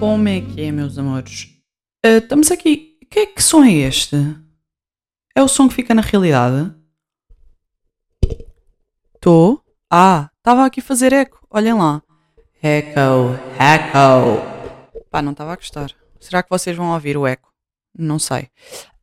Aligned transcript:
Como 0.00 0.26
é 0.28 0.40
que 0.40 0.62
é, 0.62 0.72
meus 0.72 0.96
amores? 0.96 1.54
Uh, 2.02 2.16
estamos 2.16 2.50
aqui. 2.50 2.96
Que, 3.10 3.26
que 3.26 3.42
som 3.42 3.62
é 3.62 3.70
este? 3.70 4.16
É 5.36 5.42
o 5.42 5.46
som 5.46 5.68
que 5.68 5.74
fica 5.74 5.94
na 5.94 6.00
realidade? 6.00 6.74
Estou? 9.14 9.62
Ah, 9.90 10.30
estava 10.38 10.64
aqui 10.64 10.80
a 10.80 10.82
fazer 10.82 11.12
eco. 11.12 11.46
Olhem 11.50 11.74
lá. 11.74 12.02
Echo, 12.62 13.34
echo. 13.60 15.04
Pá, 15.10 15.20
não 15.20 15.32
estava 15.32 15.52
a 15.52 15.56
gostar. 15.56 15.94
Será 16.18 16.42
que 16.42 16.48
vocês 16.48 16.74
vão 16.74 16.94
ouvir 16.94 17.18
o 17.18 17.26
eco? 17.26 17.52
Não 17.94 18.18
sei. 18.18 18.48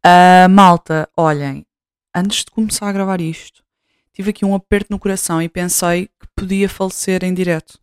Uh, 0.04 0.50
malta, 0.50 1.08
olhem. 1.16 1.64
Antes 2.12 2.40
de 2.40 2.50
começar 2.50 2.90
a 2.90 2.92
gravar 2.92 3.22
isto, 3.22 3.64
tive 4.14 4.32
aqui 4.32 4.44
um 4.44 4.56
aperto 4.56 4.88
no 4.90 4.98
coração 4.98 5.40
e 5.44 5.48
pensei 5.48 6.08
que 6.08 6.28
podia 6.36 6.68
falecer 6.68 7.24
em 7.24 7.36
direto 7.36 7.80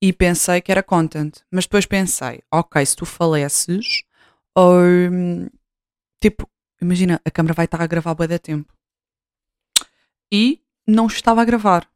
e 0.00 0.12
pensei 0.12 0.60
que 0.60 0.72
era 0.72 0.82
content. 0.82 1.38
Mas 1.50 1.64
depois 1.64 1.86
pensei, 1.86 2.42
ok, 2.50 2.84
se 2.84 2.96
tu 2.96 3.04
falesses, 3.04 4.02
ou 4.54 4.80
tipo, 6.20 6.48
imagina, 6.80 7.20
a 7.24 7.30
câmera 7.30 7.54
vai 7.54 7.66
estar 7.66 7.80
a 7.82 7.86
gravar 7.86 8.14
bem 8.14 8.28
da 8.28 8.38
tempo. 8.38 8.72
E 10.32 10.60
não 10.86 11.06
estava 11.06 11.42
a 11.42 11.44
gravar. 11.44 11.88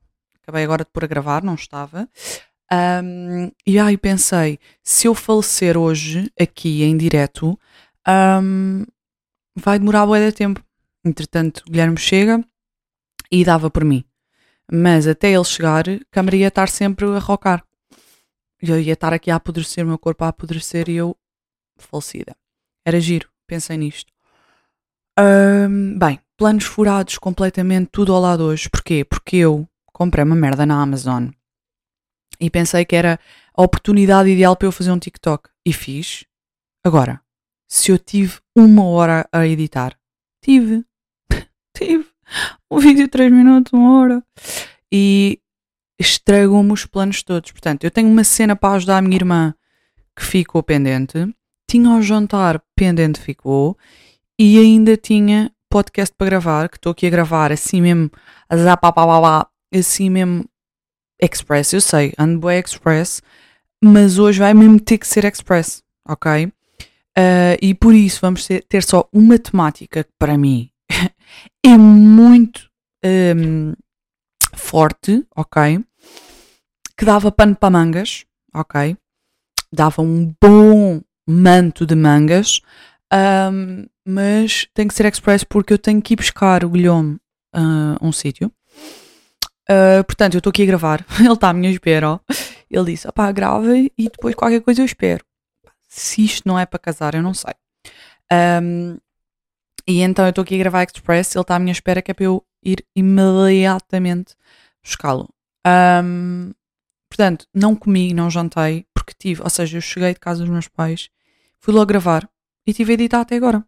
Acabei 0.42 0.64
agora 0.64 0.84
de 0.84 0.90
pôr 0.90 1.04
a 1.04 1.08
gravar, 1.08 1.42
não 1.42 1.54
estava. 1.54 2.08
Um, 2.72 3.50
e 3.66 3.78
aí 3.78 3.96
pensei, 3.96 4.58
se 4.82 5.06
eu 5.06 5.14
falecer 5.14 5.76
hoje, 5.76 6.30
aqui 6.38 6.82
em 6.82 6.96
direto, 6.96 7.58
um, 8.42 8.84
vai 9.56 9.78
demorar 9.78 10.06
bem 10.06 10.20
da 10.26 10.32
tempo. 10.32 10.62
Entretanto, 11.04 11.62
Guilherme 11.66 11.96
chega 11.96 12.44
e 13.30 13.44
dava 13.44 13.70
por 13.70 13.84
mim. 13.84 14.04
Mas 14.70 15.06
até 15.06 15.30
ele 15.30 15.44
chegar, 15.44 15.88
a 15.88 16.00
câmera 16.10 16.36
ia 16.36 16.48
estar 16.48 16.68
sempre 16.68 17.06
a 17.06 17.18
rocar 17.18 17.64
eu 18.60 18.80
ia 18.80 18.92
estar 18.94 19.12
aqui 19.12 19.30
a 19.30 19.36
apodrecer, 19.36 19.84
o 19.84 19.88
meu 19.88 19.98
corpo 19.98 20.24
a 20.24 20.28
apodrecer 20.28 20.88
e 20.88 20.94
eu 20.94 21.16
falecida. 21.76 22.36
Era 22.86 23.00
giro, 23.00 23.28
pensei 23.46 23.76
nisto. 23.76 24.12
Bem, 25.98 26.20
planos 26.36 26.64
furados 26.64 27.18
completamente, 27.18 27.88
tudo 27.90 28.12
ao 28.14 28.20
lado 28.20 28.44
hoje. 28.44 28.68
Porquê? 28.68 29.04
Porque 29.04 29.36
eu 29.36 29.68
comprei 29.92 30.24
uma 30.24 30.36
merda 30.36 30.66
na 30.66 30.80
Amazon 30.80 31.28
e 32.40 32.50
pensei 32.50 32.84
que 32.84 32.96
era 32.96 33.18
a 33.54 33.62
oportunidade 33.62 34.28
ideal 34.28 34.56
para 34.56 34.66
eu 34.66 34.72
fazer 34.72 34.90
um 34.90 34.98
TikTok. 34.98 35.48
E 35.66 35.72
fiz. 35.72 36.24
Agora, 36.84 37.20
se 37.68 37.90
eu 37.90 37.98
tive 37.98 38.38
uma 38.54 38.84
hora 38.84 39.26
a 39.32 39.46
editar, 39.46 39.96
tive. 40.42 40.84
tive. 41.76 42.06
Um 42.70 42.78
vídeo 42.78 43.04
de 43.04 43.08
3 43.08 43.32
minutos, 43.32 43.72
uma 43.72 44.00
hora. 44.00 44.22
E 44.92 45.40
estragam-me 45.98 46.72
os 46.72 46.86
planos 46.86 47.22
todos. 47.22 47.52
Portanto, 47.52 47.84
eu 47.84 47.90
tenho 47.90 48.08
uma 48.08 48.24
cena 48.24 48.56
para 48.56 48.74
ajudar 48.74 48.98
a 48.98 49.02
minha 49.02 49.16
irmã 49.16 49.54
que 50.16 50.24
ficou 50.24 50.62
pendente, 50.62 51.34
tinha 51.68 51.90
o 51.90 52.02
jantar 52.02 52.62
pendente 52.76 53.20
ficou 53.20 53.76
e 54.38 54.58
ainda 54.58 54.96
tinha 54.96 55.50
podcast 55.68 56.14
para 56.16 56.26
gravar, 56.26 56.68
que 56.68 56.76
estou 56.76 56.92
aqui 56.92 57.06
a 57.06 57.10
gravar 57.10 57.50
assim 57.50 57.80
mesmo, 57.80 58.10
assim 59.72 60.10
mesmo 60.10 60.44
express, 61.20 61.72
eu 61.72 61.80
sei, 61.80 62.12
ando 62.18 62.48
express, 62.50 63.20
mas 63.82 64.18
hoje 64.18 64.38
vai 64.38 64.54
mesmo 64.54 64.78
ter 64.78 64.98
que 64.98 65.06
ser 65.06 65.24
express, 65.24 65.82
ok? 66.08 66.46
Uh, 66.46 67.58
e 67.62 67.74
por 67.74 67.94
isso 67.94 68.20
vamos 68.20 68.46
ter, 68.46 68.64
ter, 68.68 68.82
só 68.82 69.08
uma 69.12 69.38
temática 69.38 70.02
que 70.02 70.10
para 70.18 70.36
mim 70.36 70.68
é 71.64 71.78
muito 71.78 72.68
um, 73.04 73.72
forte, 74.56 75.26
ok? 75.34 75.84
Que 76.96 77.04
dava 77.04 77.32
pano 77.32 77.56
para 77.56 77.70
mangas, 77.70 78.24
ok? 78.54 78.96
Dava 79.72 80.02
um 80.02 80.34
bom 80.40 81.00
manto 81.26 81.86
de 81.86 81.94
mangas, 81.94 82.60
um, 83.12 83.86
mas 84.06 84.68
tem 84.74 84.86
que 84.86 84.94
ser 84.94 85.06
express 85.06 85.44
porque 85.44 85.72
eu 85.72 85.78
tenho 85.78 86.00
que 86.00 86.14
ir 86.14 86.16
buscar 86.16 86.64
o 86.64 86.70
Guilhome 86.70 87.18
uh, 87.54 87.96
um 88.00 88.12
sítio. 88.12 88.52
Uh, 89.68 90.04
portanto, 90.04 90.34
eu 90.34 90.38
estou 90.38 90.50
aqui 90.50 90.62
a 90.62 90.66
gravar, 90.66 91.04
ele 91.18 91.32
está 91.32 91.48
à 91.48 91.52
minha 91.52 91.70
espera. 91.70 92.10
Ó. 92.10 92.18
Ele 92.70 92.92
disse: 92.92 93.08
opá, 93.08 93.30
grava 93.32 93.76
e 93.76 93.90
depois 93.98 94.34
qualquer 94.34 94.60
coisa 94.60 94.82
eu 94.82 94.86
espero. 94.86 95.24
Se 95.88 96.24
isto 96.24 96.46
não 96.46 96.58
é 96.58 96.66
para 96.66 96.78
casar, 96.78 97.14
eu 97.14 97.22
não 97.22 97.32
sei. 97.32 97.54
Um, 98.32 98.98
e 99.86 100.00
então 100.00 100.24
eu 100.24 100.30
estou 100.30 100.42
aqui 100.42 100.54
a 100.54 100.58
gravar 100.58 100.82
Express, 100.84 101.34
ele 101.34 101.42
está 101.42 101.56
à 101.56 101.58
minha 101.58 101.72
espera 101.72 102.00
que 102.00 102.10
é 102.10 102.14
para 102.14 102.24
eu 102.24 102.42
ir 102.64 102.84
imediatamente 102.94 104.34
buscá-lo. 104.82 105.28
Um, 105.66 106.52
portanto, 107.08 107.46
não 107.54 107.74
comi, 107.74 108.12
não 108.12 108.30
jantei, 108.30 108.86
porque 108.94 109.14
tive, 109.16 109.42
ou 109.42 109.50
seja, 109.50 109.78
eu 109.78 109.82
cheguei 109.82 110.14
de 110.14 110.20
casa 110.20 110.40
dos 110.40 110.50
meus 110.50 110.68
pais, 110.68 111.08
fui 111.58 111.72
logo 111.72 111.86
gravar 111.86 112.28
e 112.66 112.72
tive 112.72 112.92
a 112.92 112.94
editar 112.94 113.20
até 113.20 113.36
agora. 113.36 113.64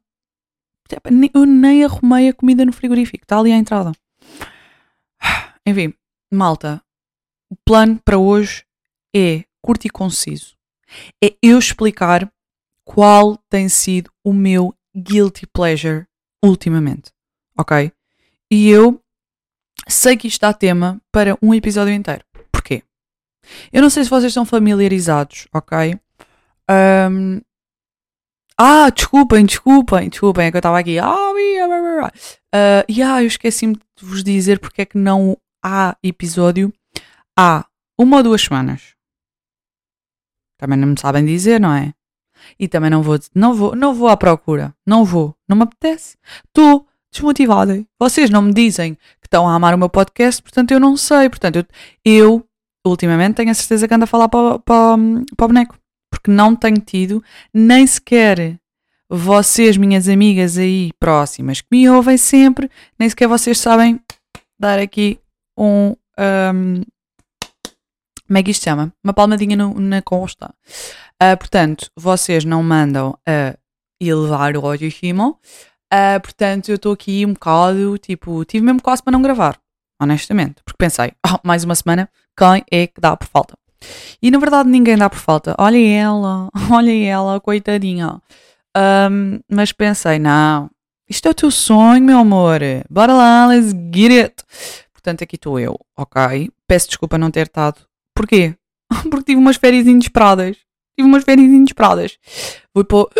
Eu 1.34 1.44
nem 1.44 1.84
arrumei 1.84 2.28
a 2.28 2.34
comida 2.34 2.64
no 2.64 2.72
frigorífico, 2.72 3.24
está 3.24 3.38
ali 3.38 3.52
à 3.52 3.56
entrada. 3.56 3.92
Enfim, 5.66 5.92
malta, 6.32 6.82
o 7.50 7.56
plano 7.56 8.00
para 8.04 8.18
hoje 8.18 8.64
é 9.14 9.44
curto 9.60 9.86
e 9.86 9.90
conciso. 9.90 10.56
É 11.22 11.36
eu 11.42 11.58
explicar 11.58 12.30
qual 12.84 13.36
tem 13.48 13.68
sido 13.68 14.10
o 14.22 14.32
meu 14.32 14.74
guilty 14.94 15.46
pleasure 15.46 16.06
ultimamente. 16.42 17.12
Ok? 17.58 17.92
E 18.50 18.68
eu 18.68 19.00
sei 19.88 20.16
que 20.16 20.28
isto 20.28 20.40
dá 20.40 20.52
tema 20.52 21.00
para 21.12 21.36
um 21.42 21.54
episódio 21.54 21.92
inteiro. 21.92 22.24
Porquê? 22.52 22.82
Eu 23.72 23.82
não 23.82 23.90
sei 23.90 24.04
se 24.04 24.10
vocês 24.10 24.30
estão 24.30 24.44
familiarizados, 24.44 25.46
ok? 25.52 25.98
Um... 26.70 27.40
Ah, 28.58 28.88
desculpem, 28.88 29.44
desculpem, 29.44 30.08
desculpem, 30.08 30.46
é 30.46 30.50
que 30.50 30.56
eu 30.56 30.60
estava 30.60 30.78
aqui. 30.78 30.98
Ah, 30.98 31.30
uh, 31.30 32.90
yeah, 32.90 33.22
eu 33.22 33.26
esqueci-me 33.26 33.74
de 33.74 34.06
vos 34.06 34.24
dizer 34.24 34.58
porque 34.58 34.82
é 34.82 34.86
que 34.86 34.96
não 34.96 35.36
há 35.62 35.94
episódio 36.02 36.72
há 37.38 37.66
uma 37.98 38.18
ou 38.18 38.22
duas 38.22 38.42
semanas. 38.42 38.94
Também 40.58 40.78
não 40.78 40.88
me 40.88 40.98
sabem 40.98 41.26
dizer, 41.26 41.60
não 41.60 41.74
é? 41.74 41.92
E 42.58 42.66
também 42.66 42.88
não 42.88 43.02
vou, 43.02 43.18
não 43.34 43.54
vou, 43.54 43.76
não 43.76 43.94
vou 43.94 44.08
à 44.08 44.16
procura. 44.16 44.74
Não 44.86 45.04
vou. 45.04 45.36
Não 45.48 45.56
me 45.56 45.64
apetece. 45.64 46.16
Estou 46.46 46.88
desmotivada. 47.16 47.84
Vocês 48.00 48.30
não 48.30 48.42
me 48.42 48.52
dizem 48.52 48.94
que 48.94 49.26
estão 49.26 49.48
a 49.48 49.54
amar 49.54 49.74
o 49.74 49.78
meu 49.78 49.88
podcast, 49.88 50.42
portanto 50.42 50.70
eu 50.70 50.80
não 50.80 50.96
sei. 50.96 51.28
Portanto, 51.28 51.56
eu, 51.56 51.66
eu 52.04 52.48
ultimamente 52.86 53.36
tenho 53.36 53.50
a 53.50 53.54
certeza 53.54 53.86
que 53.86 53.94
ando 53.94 54.04
a 54.04 54.06
falar 54.06 54.28
para, 54.28 54.58
para, 54.60 54.96
para 55.36 55.44
o 55.44 55.48
boneco. 55.48 55.78
Porque 56.10 56.30
não 56.30 56.54
tenho 56.54 56.80
tido 56.80 57.22
nem 57.52 57.86
sequer 57.86 58.58
vocês, 59.08 59.76
minhas 59.76 60.08
amigas 60.08 60.58
aí 60.58 60.90
próximas, 60.98 61.60
que 61.60 61.68
me 61.70 61.88
ouvem 61.88 62.16
sempre, 62.16 62.70
nem 62.98 63.08
sequer 63.08 63.28
vocês 63.28 63.58
sabem 63.58 64.00
dar 64.58 64.78
aqui 64.78 65.18
um. 65.56 65.94
um 66.18 66.82
como 68.26 68.38
é 68.38 68.42
que 68.42 68.50
isto 68.50 68.62
se 68.62 68.64
chama? 68.64 68.92
Uma 69.04 69.14
palmadinha 69.14 69.56
no, 69.56 69.78
na 69.78 70.02
costa. 70.02 70.52
Uh, 71.22 71.36
portanto, 71.38 71.88
vocês 71.96 72.44
não 72.44 72.60
mandam 72.60 73.16
a 73.24 73.56
elevar 74.00 74.56
o 74.56 74.60
cima. 74.66 75.38
Uh, 75.92 76.20
portanto, 76.20 76.68
eu 76.68 76.76
estou 76.76 76.92
aqui 76.92 77.24
um 77.24 77.32
bocado, 77.32 77.96
tipo, 77.98 78.44
tive 78.44 78.64
mesmo 78.64 78.82
quase 78.82 79.02
para 79.02 79.12
não 79.12 79.22
gravar, 79.22 79.58
honestamente, 80.00 80.62
porque 80.64 80.76
pensei, 80.78 81.12
oh, 81.26 81.38
mais 81.44 81.64
uma 81.64 81.74
semana, 81.74 82.08
quem 82.36 82.64
é 82.70 82.86
que 82.86 83.00
dá 83.00 83.16
por 83.16 83.28
falta? 83.28 83.56
E 84.20 84.30
na 84.30 84.38
verdade 84.38 84.68
ninguém 84.68 84.96
dá 84.96 85.08
por 85.08 85.18
falta. 85.18 85.54
Olha 85.58 85.78
ela, 85.78 86.48
olha 86.70 87.06
ela, 87.06 87.40
coitadinha. 87.40 88.20
Um, 88.76 89.40
mas 89.50 89.72
pensei, 89.72 90.18
não, 90.18 90.70
isto 91.08 91.26
é 91.28 91.30
o 91.30 91.34
teu 91.34 91.50
sonho, 91.50 92.02
meu 92.02 92.18
amor. 92.18 92.60
Bora 92.90 93.12
lá, 93.14 93.46
let's 93.46 93.72
get 93.94 94.10
it. 94.10 94.34
Portanto, 94.92 95.22
aqui 95.22 95.36
estou 95.36 95.58
eu, 95.60 95.78
ok? 95.96 96.50
Peço 96.66 96.88
desculpa 96.88 97.16
não 97.16 97.30
ter 97.30 97.46
estado. 97.46 97.80
Porquê? 98.14 98.54
Porque 99.10 99.26
tive 99.26 99.40
umas 99.40 99.56
férias 99.56 99.86
inesperadas. 99.86 100.56
Tive 100.96 101.08
umas 101.08 101.24
férias 101.24 101.46
inesperadas. 101.46 102.18
Vou 102.74 102.84
pôr. 102.84 103.10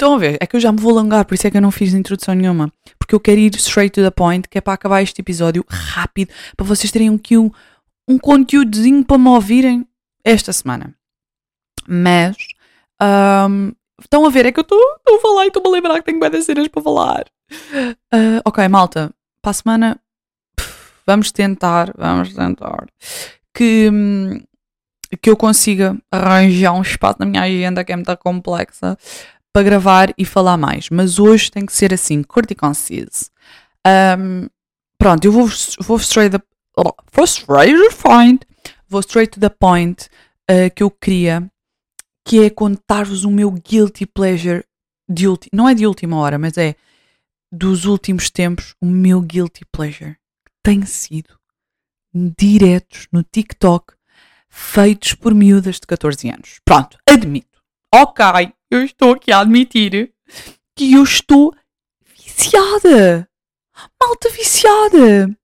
Estão 0.00 0.14
a 0.14 0.16
ver? 0.18 0.38
É 0.40 0.46
que 0.46 0.56
eu 0.56 0.60
já 0.60 0.72
me 0.72 0.80
vou 0.80 0.92
alongar, 0.92 1.26
por 1.26 1.34
isso 1.34 1.46
é 1.46 1.50
que 1.50 1.58
eu 1.58 1.60
não 1.60 1.70
fiz 1.70 1.92
introdução 1.92 2.34
nenhuma. 2.34 2.72
Porque 2.98 3.14
eu 3.14 3.20
quero 3.20 3.38
ir 3.38 3.54
straight 3.56 3.92
to 3.92 4.00
the 4.00 4.10
point, 4.10 4.48
que 4.48 4.56
é 4.56 4.60
para 4.62 4.72
acabar 4.72 5.02
este 5.02 5.20
episódio 5.20 5.62
rápido, 5.68 6.32
para 6.56 6.64
vocês 6.64 6.90
terem 6.90 7.14
aqui 7.14 7.36
um, 7.36 7.50
um 8.08 8.18
conteúdozinho 8.18 9.04
para 9.04 9.18
me 9.18 9.28
ouvirem 9.28 9.86
esta 10.24 10.54
semana. 10.54 10.94
Mas, 11.86 12.34
um, 13.46 13.72
estão 14.00 14.24
a 14.24 14.30
ver? 14.30 14.46
É 14.46 14.52
que 14.52 14.60
eu 14.60 14.62
estou 14.62 14.80
a 15.06 15.20
falar 15.20 15.44
e 15.44 15.48
estou-me 15.48 15.68
a 15.68 15.72
lembrar 15.72 15.94
que 15.96 16.04
tenho 16.04 16.18
bem 16.18 16.40
cenas 16.40 16.68
para 16.68 16.82
falar. 16.82 17.26
Uh, 17.52 18.40
ok, 18.46 18.66
malta, 18.68 19.12
para 19.42 19.50
a 19.50 19.52
semana 19.52 20.00
vamos 21.06 21.30
tentar, 21.30 21.92
vamos 21.94 22.32
tentar 22.32 22.86
que, 23.54 23.90
que 25.20 25.28
eu 25.28 25.36
consiga 25.36 25.94
arranjar 26.10 26.72
um 26.72 26.80
espaço 26.80 27.16
na 27.18 27.26
minha 27.26 27.42
agenda 27.42 27.84
que 27.84 27.92
é 27.92 27.96
muito 27.96 28.16
complexa 28.16 28.96
para 29.52 29.62
gravar 29.62 30.14
e 30.16 30.24
falar 30.24 30.56
mais, 30.56 30.88
mas 30.90 31.18
hoje 31.18 31.50
tem 31.50 31.66
que 31.66 31.72
ser 31.72 31.92
assim, 31.92 32.22
curto 32.22 32.52
e 32.52 32.54
conciso. 32.54 33.30
Um, 33.86 34.48
pronto, 34.98 35.24
eu 35.24 35.32
vou, 35.32 35.48
vou 35.80 35.96
straight, 35.96 36.36
the, 36.36 36.44
vou 37.12 37.24
straight 37.24 37.70
to 37.70 37.80
the 37.80 37.90
point, 37.90 38.46
vou 38.88 39.00
straight 39.00 39.32
to 39.32 39.40
the 39.40 39.48
point 39.48 40.08
uh, 40.50 40.72
que 40.74 40.82
eu 40.82 40.90
queria, 40.90 41.50
que 42.24 42.44
é 42.44 42.50
contar-vos 42.50 43.24
o 43.24 43.30
meu 43.30 43.50
guilty 43.50 44.06
pleasure 44.06 44.64
de 45.08 45.26
ulti, 45.26 45.48
não 45.52 45.68
é 45.68 45.74
de 45.74 45.86
última 45.86 46.16
hora, 46.16 46.38
mas 46.38 46.56
é 46.56 46.76
dos 47.50 47.84
últimos 47.84 48.30
tempos, 48.30 48.74
o 48.80 48.86
meu 48.86 49.20
guilty 49.20 49.64
pleasure 49.72 50.16
tem 50.62 50.84
sido 50.86 51.38
diretos 52.14 53.08
no 53.10 53.22
TikTok 53.22 53.94
feitos 54.48 55.14
por 55.14 55.34
miúdas 55.34 55.76
de 55.76 55.86
14 55.86 56.28
anos. 56.28 56.60
Pronto, 56.64 56.98
admito. 57.06 57.49
Ok, 57.92 58.24
eu 58.70 58.84
estou 58.84 59.12
aqui 59.12 59.32
a 59.32 59.40
admitir 59.40 60.12
que 60.76 60.92
eu 60.92 61.02
estou 61.02 61.52
viciada. 62.16 63.28
Malta 64.00 64.30
viciada. 64.30 65.36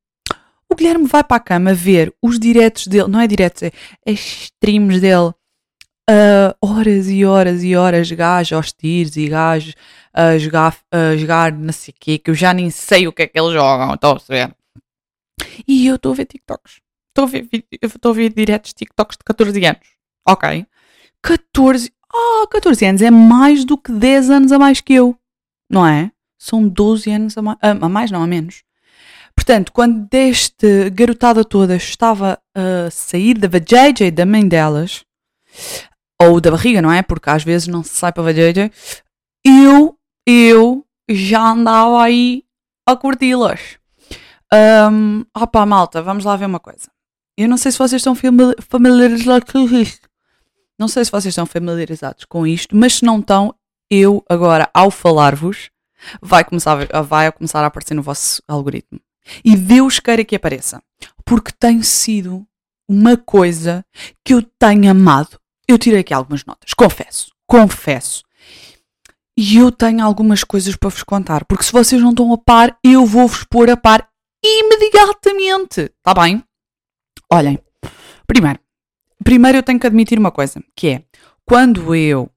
O 0.70 0.76
Guilherme 0.76 1.08
vai 1.08 1.25
para 1.25 1.38
a 1.38 1.40
cama 1.40 1.75
ver 1.75 2.14
os 2.22 2.38
diretos 2.38 2.87
dele, 2.87 3.08
não 3.08 3.20
é 3.20 3.26
diretos, 3.26 3.64
é, 3.64 3.72
é 4.06 4.12
streams 4.12 5.00
dele. 5.00 5.32
Uh, 6.08 6.54
horas 6.62 7.08
e 7.08 7.25
horas 7.25 7.64
e 7.64 7.75
horas, 7.75 8.12
gajos 8.12 8.52
aos 8.52 8.72
tiros 8.72 9.16
e 9.16 9.28
gajos 9.28 9.75
a 10.14 10.38
jogar, 10.38 10.78
a 10.93 11.16
jogar 11.16 11.52
não 11.52 11.72
sei 11.72 11.93
o 11.93 11.96
quê, 11.98 12.16
que 12.16 12.31
eu 12.31 12.34
já 12.34 12.54
nem 12.54 12.70
sei 12.70 13.08
o 13.08 13.12
que 13.12 13.22
é 13.22 13.26
que 13.26 13.37
eles 13.37 13.52
jogam, 13.52 13.93
estou 13.93 14.12
a 14.12 14.14
perceber? 14.14 14.54
E 15.66 15.84
eu 15.88 15.96
estou 15.96 16.12
a 16.12 16.14
ver 16.14 16.26
TikToks. 16.26 16.81
Estou 17.08 17.25
a 17.25 17.26
ver, 17.26 17.48
estou 17.82 18.12
a 18.12 18.14
ver 18.14 18.32
diretos 18.32 18.72
TikToks 18.72 19.16
de 19.16 19.25
14 19.25 19.66
anos. 19.66 19.88
Ok. 20.28 20.64
14. 21.22 21.95
Ah, 22.12 22.47
14 22.50 22.85
anos 22.87 23.03
é 23.03 23.11
mais 23.11 23.64
do 23.64 23.76
que 23.76 23.93
10 23.93 24.31
anos 24.31 24.53
a 24.53 24.58
mais 24.58 24.81
que 24.81 24.94
eu. 24.94 25.17
Não 25.70 25.87
é? 25.87 26.11
São 26.38 26.67
12 26.67 27.11
anos 27.11 27.37
a 27.37 27.43
mais. 27.43 27.58
A 27.61 27.88
mais, 27.88 28.11
não, 28.11 28.23
a 28.23 28.26
menos. 28.26 28.62
Portanto, 29.35 29.73
quando 29.73 30.08
deste 30.08 30.91
garotada 30.91 31.44
toda 31.44 31.76
estava 31.76 32.38
a 32.55 32.91
sair 32.91 33.35
da 33.35 33.49
vajayjay 33.49 34.11
da 34.11 34.25
mãe 34.25 34.49
delas, 34.49 35.05
ou 36.20 36.41
da 36.41 36.50
barriga, 36.50 36.81
não 36.81 36.91
é? 36.91 37.03
Porque 37.03 37.29
às 37.29 37.44
vezes 37.44 37.69
não 37.69 37.82
se 37.82 37.91
sai 37.91 38.12
para 38.12 38.23
vajayjay, 38.23 38.70
eu, 39.44 39.99
eu 40.26 40.87
já 41.08 41.50
andava 41.50 42.03
aí 42.03 42.44
a 42.87 42.97
curti-las. 42.97 43.79
Um, 44.53 45.25
opa, 45.37 45.67
malta, 45.67 46.00
vamos 46.00 46.25
lá 46.25 46.37
ver 46.37 46.47
uma 46.47 46.61
coisa. 46.61 46.88
Eu 47.37 47.49
não 47.49 47.58
sei 47.58 47.70
se 47.70 47.79
vocês 47.79 48.00
estão 48.00 48.14
familiarizados. 48.69 50.00
Não 50.78 50.88
sei 50.88 51.05
se 51.05 51.11
vocês 51.11 51.32
estão 51.32 51.46
familiarizados 51.46 52.25
com 52.25 52.46
isto, 52.46 52.76
mas 52.76 52.96
se 52.96 53.05
não 53.05 53.19
estão, 53.19 53.55
eu 53.90 54.25
agora, 54.28 54.69
ao 54.75 54.90
falar-vos, 54.90 55.70
vai 56.20 56.44
começar, 56.44 56.76
vai 57.05 57.32
começar 57.32 57.62
a 57.62 57.67
aparecer 57.67 57.94
no 57.94 58.02
vosso 58.02 58.43
algoritmo. 58.46 59.00
E 59.44 59.56
Deus 59.56 59.99
queira 59.99 60.25
que 60.25 60.37
apareça. 60.37 60.82
Porque 61.25 61.50
tem 61.52 61.82
sido 61.82 62.46
uma 62.88 63.17
coisa 63.17 63.84
que 64.25 64.34
eu 64.34 64.43
tenho 64.43 64.90
amado. 64.90 65.40
Eu 65.67 65.78
tirei 65.78 66.00
aqui 66.00 66.14
algumas 66.14 66.44
notas, 66.44 66.73
confesso, 66.75 67.32
confesso. 67.46 68.22
E 69.37 69.56
eu 69.58 69.70
tenho 69.70 70.05
algumas 70.05 70.44
coisas 70.44 70.76
para 70.76 70.88
vos 70.88 71.02
contar, 71.02 71.44
porque 71.44 71.64
se 71.64 71.72
vocês 71.72 72.00
não 72.00 72.11
estão 72.11 72.32
a 72.32 72.38
par, 72.38 72.79
eu 72.82 73.05
vou-vos 73.05 73.44
pôr 73.44 73.69
a 73.69 73.76
par 73.76 74.08
imediatamente. 74.43 75.93
Está 75.99 76.14
bem? 76.14 76.43
Olhem, 77.31 77.58
primeiro, 78.26 78.61
primeiro 79.25 79.59
eu 79.59 79.63
tenho 79.63 79.79
que 79.79 79.87
admitir 79.87 80.19
uma 80.19 80.31
coisa, 80.31 80.63
que 80.75 80.89
é, 80.89 81.05
quando 81.45 81.95
eu 81.95 82.31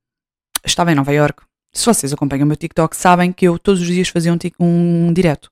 estava 0.66 0.92
em 0.92 0.96
Nova 0.96 1.12
York, 1.12 1.44
se 1.72 1.86
vocês 1.86 2.12
acompanham 2.12 2.46
o 2.46 2.48
meu 2.48 2.58
TikTok, 2.58 2.96
sabem 2.96 3.32
que 3.32 3.48
eu 3.48 3.60
todos 3.60 3.82
os 3.82 3.88
dias 3.88 4.10
fazia 4.10 4.34
um, 4.34 5.08
um 5.08 5.14
direto. 5.14 5.52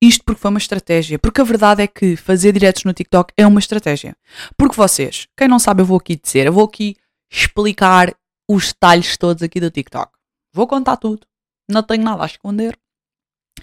Isto 0.00 0.24
porque 0.24 0.40
foi 0.40 0.50
uma 0.50 0.58
estratégia. 0.58 1.18
Porque 1.18 1.40
a 1.40 1.44
verdade 1.44 1.82
é 1.82 1.86
que 1.86 2.16
fazer 2.16 2.52
diretos 2.52 2.84
no 2.84 2.92
TikTok 2.92 3.32
é 3.36 3.46
uma 3.46 3.58
estratégia. 3.58 4.16
Porque 4.56 4.76
vocês, 4.76 5.26
quem 5.36 5.48
não 5.48 5.58
sabe, 5.58 5.82
eu 5.82 5.86
vou 5.86 5.96
aqui 5.96 6.16
dizer, 6.16 6.46
eu 6.46 6.52
vou 6.52 6.64
aqui 6.64 6.96
explicar 7.32 8.14
os 8.48 8.68
detalhes 8.68 9.16
todos 9.16 9.42
aqui 9.42 9.58
do 9.58 9.70
TikTok. 9.70 10.12
Vou 10.52 10.66
contar 10.66 10.96
tudo. 10.96 11.26
Não 11.68 11.82
tenho 11.82 12.04
nada 12.04 12.22
a 12.22 12.26
esconder. 12.26 12.78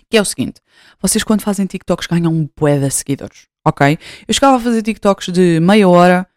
Que 0.10 0.18
é 0.18 0.22
o 0.22 0.25
seguinte: 0.25 0.60
vocês, 1.00 1.24
quando 1.24 1.42
fazem 1.42 1.66
TikToks, 1.66 2.08
ganham 2.08 2.34
um 2.34 2.50
bué 2.58 2.80
de 2.80 2.90
seguidores. 2.90 3.48
Ok? 3.66 3.98
Eu 4.28 4.34
chegava 4.34 4.58
a 4.58 4.60
fazer 4.60 4.81
TikToks 4.81 5.31
de 5.31 5.60
meia 5.60 5.88
hora, 5.88 6.28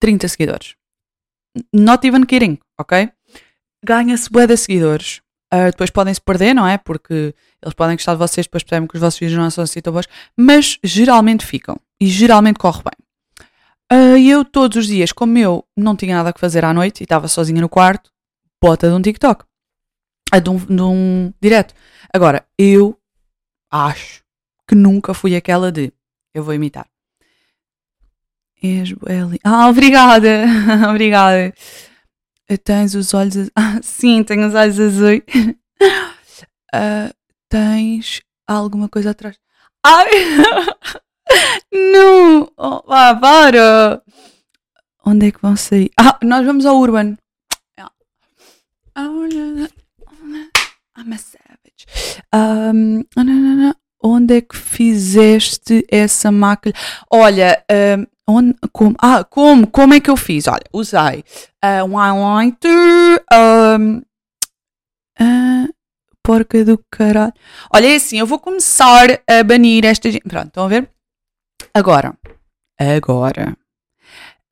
30 0.00 0.28
seguidores. 0.28 0.74
Not 1.72 2.06
even 2.06 2.24
kidding, 2.24 2.58
ok? 2.78 3.10
Ganha-se 3.84 4.30
bué 4.30 4.46
de 4.46 4.56
seguidores. 4.56 5.20
Uh, 5.52 5.70
depois 5.70 5.90
podem 5.90 6.12
se 6.12 6.20
perder, 6.20 6.54
não 6.54 6.66
é? 6.66 6.76
Porque 6.76 7.34
eles 7.62 7.74
podem 7.74 7.96
gostar 7.96 8.12
de 8.12 8.18
vocês, 8.18 8.46
depois 8.46 8.62
percebem 8.62 8.86
que 8.86 8.94
os 8.94 9.00
vossos 9.00 9.18
vídeos 9.18 9.38
não 9.38 9.50
são 9.50 9.64
assim 9.64 9.80
tão 9.80 9.92
bons, 9.92 10.06
mas 10.36 10.78
geralmente 10.84 11.46
ficam 11.46 11.76
e 11.98 12.06
geralmente 12.06 12.58
corre 12.58 12.82
bem. 12.82 13.08
Uh, 13.90 14.18
eu 14.18 14.44
todos 14.44 14.76
os 14.76 14.86
dias, 14.86 15.10
como 15.10 15.38
eu 15.38 15.64
não 15.74 15.96
tinha 15.96 16.14
nada 16.14 16.30
a 16.30 16.38
fazer 16.38 16.64
à 16.64 16.74
noite 16.74 17.00
e 17.00 17.04
estava 17.04 17.26
sozinha 17.28 17.62
no 17.62 17.68
quarto, 17.68 18.10
bota 18.62 18.88
de 18.88 18.94
um 18.94 19.00
TikTok, 19.00 19.44
uh, 20.34 20.40
de, 20.40 20.50
um, 20.50 20.58
de 20.58 20.82
um 20.82 21.32
direto. 21.40 21.74
Agora, 22.12 22.46
eu 22.58 22.98
acho 23.70 24.22
que 24.66 24.74
nunca 24.74 25.14
fui 25.14 25.34
aquela 25.34 25.72
de 25.72 25.90
eu 26.34 26.44
vou 26.44 26.52
imitar. 26.52 26.86
Ah, 29.44 29.68
obrigada, 29.68 30.44
obrigada. 30.90 31.54
Tens 32.64 32.94
os 32.94 33.14
olhos. 33.14 33.50
Ah, 33.56 33.80
sim, 33.82 34.22
tenho 34.24 34.48
os 34.48 34.54
olhos 34.54 34.80
azuis. 34.80 35.22
Uh, 36.74 37.12
tens 37.48 38.20
alguma 38.46 38.88
coisa 38.88 39.10
atrás? 39.10 39.38
Ai! 39.84 40.08
Não! 41.72 42.50
Oh, 42.56 42.82
vá, 42.86 43.14
para! 43.14 44.02
Onde 45.04 45.28
é 45.28 45.30
que 45.32 45.40
vão 45.40 45.56
sair? 45.56 45.90
Ah, 45.98 46.18
nós 46.22 46.44
vamos 46.44 46.66
ao 46.66 46.78
Urban. 46.78 47.16
I'm 50.96 51.12
a 51.12 51.18
savage. 51.18 51.86
Um, 52.34 53.04
onde 54.02 54.36
é 54.36 54.40
que 54.40 54.56
fizeste 54.56 55.84
essa 55.90 56.30
máquina? 56.30 56.74
Olha, 57.10 57.62
um, 57.98 58.06
onde, 58.28 58.54
como, 58.72 58.94
ah, 58.98 59.24
como, 59.24 59.66
como 59.66 59.94
é 59.94 60.00
que 60.00 60.10
eu 60.10 60.16
fiz? 60.16 60.46
Olha, 60.46 60.64
usei 60.72 61.24
uh, 61.64 61.84
um 61.84 61.96
highlighter, 61.96 63.24
um, 63.32 63.98
uh, 65.20 65.74
porca 66.22 66.64
do 66.64 66.78
caralho. 66.90 67.32
Olha, 67.72 67.86
é 67.86 67.96
assim, 67.96 68.18
eu 68.18 68.26
vou 68.26 68.38
começar 68.38 69.22
a 69.26 69.42
banir 69.42 69.84
esta 69.84 70.10
gente. 70.10 70.28
Pronto, 70.28 70.48
estão 70.48 70.64
a 70.64 70.68
ver? 70.68 70.90
Agora, 71.74 72.16
agora, 72.78 73.56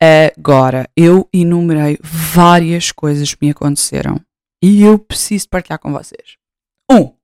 agora, 0.01 0.89
eu 0.95 1.29
enumerei 1.31 1.97
várias 2.01 2.91
coisas 2.91 3.33
que 3.33 3.45
me 3.45 3.51
aconteceram 3.51 4.19
e 4.61 4.81
eu 4.81 4.97
preciso 4.97 5.47
partilhar 5.49 5.79
com 5.79 5.91
vocês. 5.91 6.37
Um, 6.91 7.16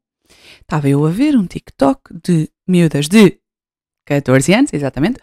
estava 0.74 0.90
eu 0.90 1.06
a 1.06 1.10
ver 1.10 1.38
um 1.38 1.46
TikTok 1.46 2.02
de 2.24 2.50
miúdas 2.68 3.08
de 3.08 3.38
14 4.08 4.54
anos, 4.54 4.74
exatamente. 4.74 5.20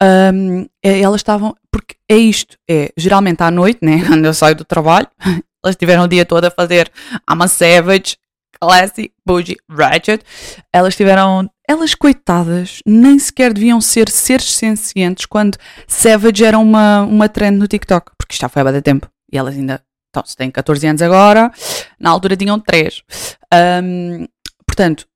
Um, 0.00 0.66
elas 0.80 1.20
estavam, 1.20 1.56
porque 1.72 1.96
é 2.08 2.16
isto, 2.16 2.56
é 2.70 2.92
geralmente 2.96 3.42
à 3.42 3.50
noite, 3.50 3.80
né, 3.82 4.02
quando 4.06 4.24
eu 4.24 4.32
saio 4.32 4.54
do 4.54 4.64
trabalho, 4.64 5.08
elas 5.64 5.74
tiveram 5.74 6.04
o 6.04 6.08
dia 6.08 6.24
todo 6.24 6.44
a 6.44 6.50
fazer 6.52 6.90
I'm 7.28 7.42
a 7.42 7.48
Savage, 7.48 8.16
Classy, 8.60 9.12
Bougie, 9.26 9.56
Ratchet. 9.68 10.24
Elas 10.72 10.94
tiveram, 10.94 11.50
elas 11.68 11.96
coitadas, 11.96 12.78
nem 12.86 13.18
sequer 13.18 13.52
deviam 13.52 13.80
ser 13.80 14.08
seres 14.08 14.54
sencientes 14.54 15.26
quando 15.26 15.58
Savage 15.88 16.44
era 16.44 16.60
uma, 16.60 17.02
uma 17.02 17.28
trend 17.28 17.58
no 17.58 17.66
TikTok, 17.66 18.12
porque 18.16 18.34
isto 18.34 18.42
já 18.42 18.48
foi 18.48 18.62
há 18.62 18.66
bastante 18.66 18.84
tempo. 18.84 19.08
E 19.32 19.36
elas 19.36 19.56
ainda, 19.56 19.82
então, 20.10 20.24
se 20.24 20.36
têm 20.36 20.48
14 20.48 20.86
anos 20.86 21.02
agora, 21.02 21.50
na 21.98 22.10
altura 22.10 22.36
tinham 22.36 22.60
3. 22.60 23.02
Um, 23.82 24.26
portanto, 24.82 25.06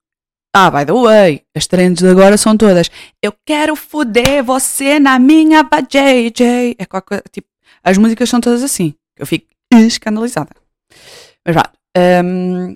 ah, 0.53 0.71
by 0.71 0.85
the 0.85 0.93
way, 0.93 1.43
as 1.55 1.67
trends 1.67 2.01
de 2.01 2.09
agora 2.09 2.37
são 2.37 2.55
todas. 2.55 2.89
Eu 3.21 3.33
quero 3.45 3.75
foder 3.75 4.43
você 4.43 4.99
na 4.99 5.19
minha 5.19 5.63
JJ. 5.63 6.75
É 6.79 6.85
qualquer, 6.85 7.21
tipo, 7.31 7.47
as 7.83 7.97
músicas 7.97 8.29
são 8.29 8.39
todas 8.39 8.63
assim. 8.63 8.95
Eu 9.17 9.27
fico 9.27 9.45
escandalizada. 9.73 10.51
Mas 11.45 11.55
vá. 11.55 11.69
Um, 12.23 12.75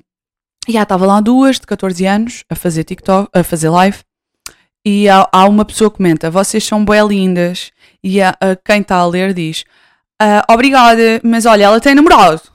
já 0.67 0.83
estava 0.83 1.05
lá 1.05 1.21
duas 1.21 1.59
de 1.59 1.65
14 1.65 2.05
anos 2.05 2.43
a 2.49 2.55
fazer 2.55 2.83
TikTok, 2.83 3.29
a 3.33 3.43
fazer 3.43 3.69
live. 3.69 3.99
E 4.85 5.07
há, 5.09 5.27
há 5.31 5.47
uma 5.47 5.65
pessoa 5.65 5.89
que 5.89 5.97
comenta: 5.97 6.29
Vocês 6.29 6.63
são 6.63 6.83
bem 6.83 7.07
lindas. 7.07 7.71
E 8.03 8.21
a, 8.21 8.35
quem 8.63 8.81
está 8.81 8.97
a 8.97 9.07
ler 9.07 9.33
diz: 9.33 9.63
ah, 10.21 10.45
Obrigada, 10.49 11.21
mas 11.23 11.45
olha, 11.45 11.63
ela 11.63 11.79
tem 11.79 11.95
namorado. 11.95 12.50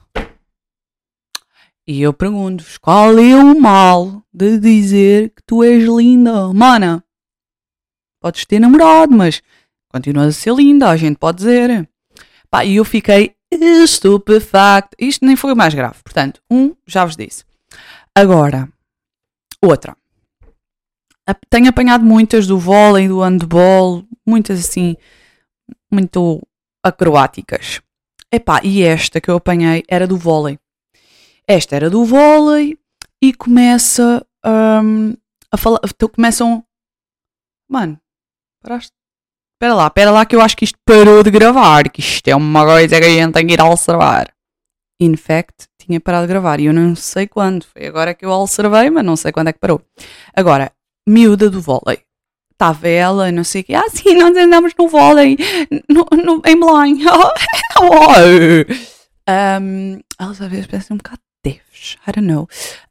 E 1.87 2.01
eu 2.01 2.11
pergunto-vos: 2.11 2.77
qual 2.77 3.17
é 3.17 3.35
o 3.35 3.59
mal 3.59 4.21
de 4.33 4.59
dizer 4.59 5.29
que 5.29 5.41
tu 5.45 5.63
és 5.63 5.85
linda? 5.85 6.51
Mana, 6.53 7.03
podes 8.19 8.45
ter 8.45 8.59
namorado, 8.59 9.15
mas 9.15 9.41
continuas 9.89 10.27
a 10.27 10.39
ser 10.39 10.53
linda, 10.53 10.89
a 10.89 10.97
gente 10.97 11.17
pode 11.17 11.37
dizer. 11.37 11.89
Pá, 12.49 12.65
e 12.65 12.75
eu 12.75 12.83
fiquei 12.83 13.35
estupefacto. 13.49 14.95
Isto 14.99 15.25
nem 15.25 15.37
foi 15.37 15.53
o 15.53 15.55
mais 15.55 15.73
grave. 15.73 15.95
Portanto, 16.03 16.41
um, 16.51 16.75
já 16.85 17.05
vos 17.05 17.15
disse. 17.15 17.45
Agora, 18.13 18.69
outra. 19.61 19.95
Tenho 21.49 21.69
apanhado 21.69 22.05
muitas 22.05 22.47
do 22.47 22.57
vôlei, 22.57 23.07
do 23.07 23.19
handball, 23.21 24.05
muitas 24.25 24.59
assim, 24.59 24.95
muito 25.91 26.41
acrobáticas. 26.83 27.81
Epá, 28.31 28.61
e 28.63 28.81
esta 28.81 29.19
que 29.19 29.29
eu 29.29 29.35
apanhei 29.35 29.83
era 29.89 30.07
do 30.07 30.17
vôlei. 30.17 30.57
Esta 31.47 31.77
era 31.77 31.89
do 31.89 32.03
vôlei 32.03 32.77
e 33.21 33.33
começa 33.33 34.25
hum, 34.45 35.13
a 35.51 35.57
falar. 35.57 35.79
Começam. 36.13 36.63
Mano, 37.69 37.97
paraste. 38.61 38.91
Espera 39.55 39.73
lá, 39.73 39.87
espera 39.87 40.11
lá 40.11 40.25
que 40.25 40.35
eu 40.35 40.41
acho 40.41 40.55
que 40.55 40.65
isto 40.65 40.77
parou 40.85 41.23
de 41.23 41.31
gravar. 41.31 41.89
Que 41.89 42.01
isto 42.01 42.27
é 42.27 42.35
uma 42.35 42.65
coisa 42.65 42.99
que 42.99 43.05
a 43.05 43.09
gente 43.09 43.33
tem 43.33 43.47
que 43.47 43.53
ir 43.53 43.61
observar. 43.61 44.31
In 44.99 45.15
fact, 45.15 45.67
tinha 45.79 46.01
parado 46.01 46.27
de 46.27 46.33
gravar 46.33 46.59
e 46.59 46.65
eu 46.65 46.73
não 46.73 46.95
sei 46.95 47.27
quando. 47.27 47.63
Foi 47.65 47.87
agora 47.87 48.13
que 48.13 48.25
eu 48.25 48.29
observei, 48.29 48.89
mas 48.89 49.05
não 49.05 49.15
sei 49.15 49.31
quando 49.31 49.47
é 49.47 49.53
que 49.53 49.59
parou. 49.59 49.81
Agora, 50.35 50.71
miúda 51.07 51.49
do 51.49 51.61
vôlei. 51.61 52.03
Estava 52.51 52.87
ela, 52.87 53.31
não 53.31 53.43
sei 53.43 53.61
o 53.61 53.63
quê. 53.63 53.73
Ah, 53.75 53.89
sim, 53.89 54.15
nós 54.15 54.35
andamos 54.35 54.73
no 54.77 54.87
vôlei, 54.87 55.37
no, 55.87 56.05
no, 56.11 56.41
em 56.45 56.59
Belém. 56.59 56.97
um, 59.61 59.99
elas 60.19 60.41
às 60.41 60.49
vezes 60.49 60.67
parecem 60.67 60.95
um 60.95 60.97
bocado 60.97 61.21
deves, 61.47 61.97
I 62.07 62.11
don't 62.11 62.27
know. 62.27 62.47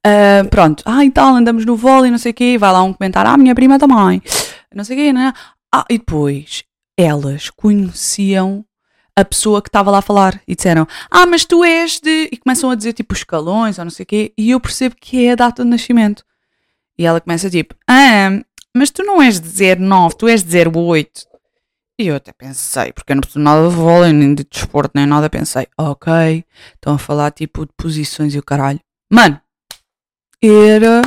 Uh, 0.07 0.49
pronto, 0.49 0.83
ah, 0.87 1.05
e 1.05 1.11
tal, 1.11 1.35
andamos 1.35 1.65
no 1.65 1.77
vôlei, 1.77 2.11
não 2.11 2.19
sei 2.19 2.33
o 2.33 2.35
quê. 2.35 2.57
Vai 2.59 2.73
lá 2.73 2.83
um 2.83 2.93
comentário, 2.93 3.31
ah, 3.31 3.37
minha 3.37 3.55
prima 3.55 3.79
também. 3.79 4.23
Não 4.75 4.85
sei 4.85 4.97
o 4.97 5.01
quê, 5.01 5.13
né? 5.13 5.33
Ah, 5.75 5.85
e 5.91 5.99
depois, 5.99 6.65
elas 6.97 7.51
conheciam 7.51 8.65
a 9.15 9.25
pessoa 9.25 9.63
que 9.63 9.69
estava 9.69 9.91
lá 9.91 9.99
a 9.99 10.03
falar 10.03 10.41
e 10.47 10.55
disseram: 10.55 10.87
Ah, 11.11 11.27
mas 11.27 11.45
tu 11.45 11.65
és 11.65 11.99
de. 11.99 12.29
E 12.31 12.37
começam 12.37 12.71
a 12.71 12.75
dizer 12.75 12.93
tipo 12.93 13.15
escalões 13.15 13.79
ou 13.79 13.85
não 13.85 13.91
sei 13.91 14.05
o 14.05 14.07
quê, 14.07 14.33
e 14.37 14.51
eu 14.51 14.61
percebo 14.61 14.97
que 15.01 15.25
é 15.25 15.33
a 15.33 15.37
data 15.37 15.65
de 15.65 15.71
nascimento. 15.71 16.25
E 16.99 17.07
ela 17.07 17.21
começa 17.21 17.51
tipo: 17.51 17.75
Ah, 17.89 18.31
mas 18.75 18.91
tu 18.91 19.03
não 19.03 19.23
és 19.23 19.41
de 19.41 19.75
09, 19.77 20.17
tu 20.17 20.29
és 20.29 20.43
de 20.43 20.69
08. 20.69 21.27
E 21.99 22.09
eu 22.09 22.17
até 22.17 22.31
pensei, 22.33 22.93
porque 22.93 23.13
eu 23.13 23.17
não 23.17 23.23
preciso 23.23 23.41
nada 23.41 23.69
de 23.69 23.75
vôlei, 23.75 24.13
nem 24.13 24.35
de 24.35 24.45
desporto, 24.45 24.93
nem 24.95 25.07
nada. 25.07 25.31
Pensei, 25.31 25.67
ok, 25.79 26.45
estão 26.75 26.95
a 26.95 26.99
falar 26.99 27.31
tipo 27.31 27.65
de 27.65 27.73
posições 27.75 28.35
e 28.35 28.39
o 28.39 28.43
caralho. 28.43 28.81
Mano, 29.11 29.41
era, 30.43 31.01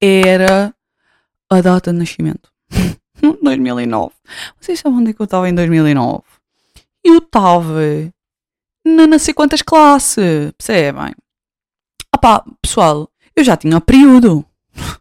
era 0.00 0.72
a 1.50 1.60
data 1.60 1.92
de 1.92 1.98
nascimento. 1.98 2.52
2009. 3.42 4.14
Vocês 4.60 4.78
sabem 4.78 4.98
onde 4.98 5.10
é 5.10 5.12
que 5.12 5.20
eu 5.20 5.24
estava 5.24 5.48
em 5.48 5.54
2009? 5.54 6.22
Eu 7.04 7.18
estava 7.18 7.80
na 8.84 9.06
não 9.06 9.18
sei 9.18 9.34
quantas 9.34 9.62
classes, 9.62 10.52
percebem? 10.52 11.14
Ah 12.12 12.18
pá, 12.18 12.44
pessoal, 12.62 13.10
eu 13.34 13.44
já 13.44 13.56
tinha 13.56 13.80
período. 13.80 14.44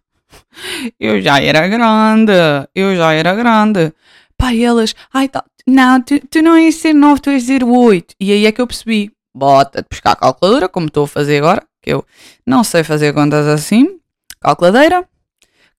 Eu 0.99 1.21
já 1.21 1.39
era 1.39 1.67
grande, 1.67 2.31
eu 2.73 2.95
já 2.95 3.13
era 3.13 3.35
grande. 3.35 3.93
Pá, 4.37 4.53
elas, 4.53 4.93
ai, 5.13 5.27
tá, 5.27 5.43
não, 5.67 6.01
tu, 6.01 6.19
tu 6.27 6.41
não 6.41 6.55
és 6.55 6.75
ser 6.75 6.93
9, 6.93 7.21
tu 7.21 7.29
és 7.29 7.43
ser 7.43 7.63
8. 7.63 8.15
E 8.19 8.31
aí 8.31 8.45
é 8.45 8.51
que 8.51 8.61
eu 8.61 8.67
percebi, 8.67 9.11
bota-te 9.35 9.87
buscar 9.89 10.11
a 10.11 10.15
calculadora, 10.15 10.69
como 10.69 10.87
estou 10.87 11.05
a 11.05 11.07
fazer 11.07 11.39
agora, 11.39 11.65
que 11.81 11.91
eu 11.91 12.05
não 12.45 12.63
sei 12.63 12.83
fazer 12.83 13.13
contas 13.13 13.47
assim. 13.47 13.99
Calculadeira, 14.39 15.07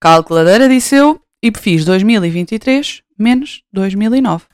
calculadeira, 0.00 0.68
disse 0.68 0.96
eu, 0.96 1.20
e 1.42 1.52
fiz 1.56 1.84
2023 1.84 3.02
menos 3.18 3.62
2009. 3.72 4.44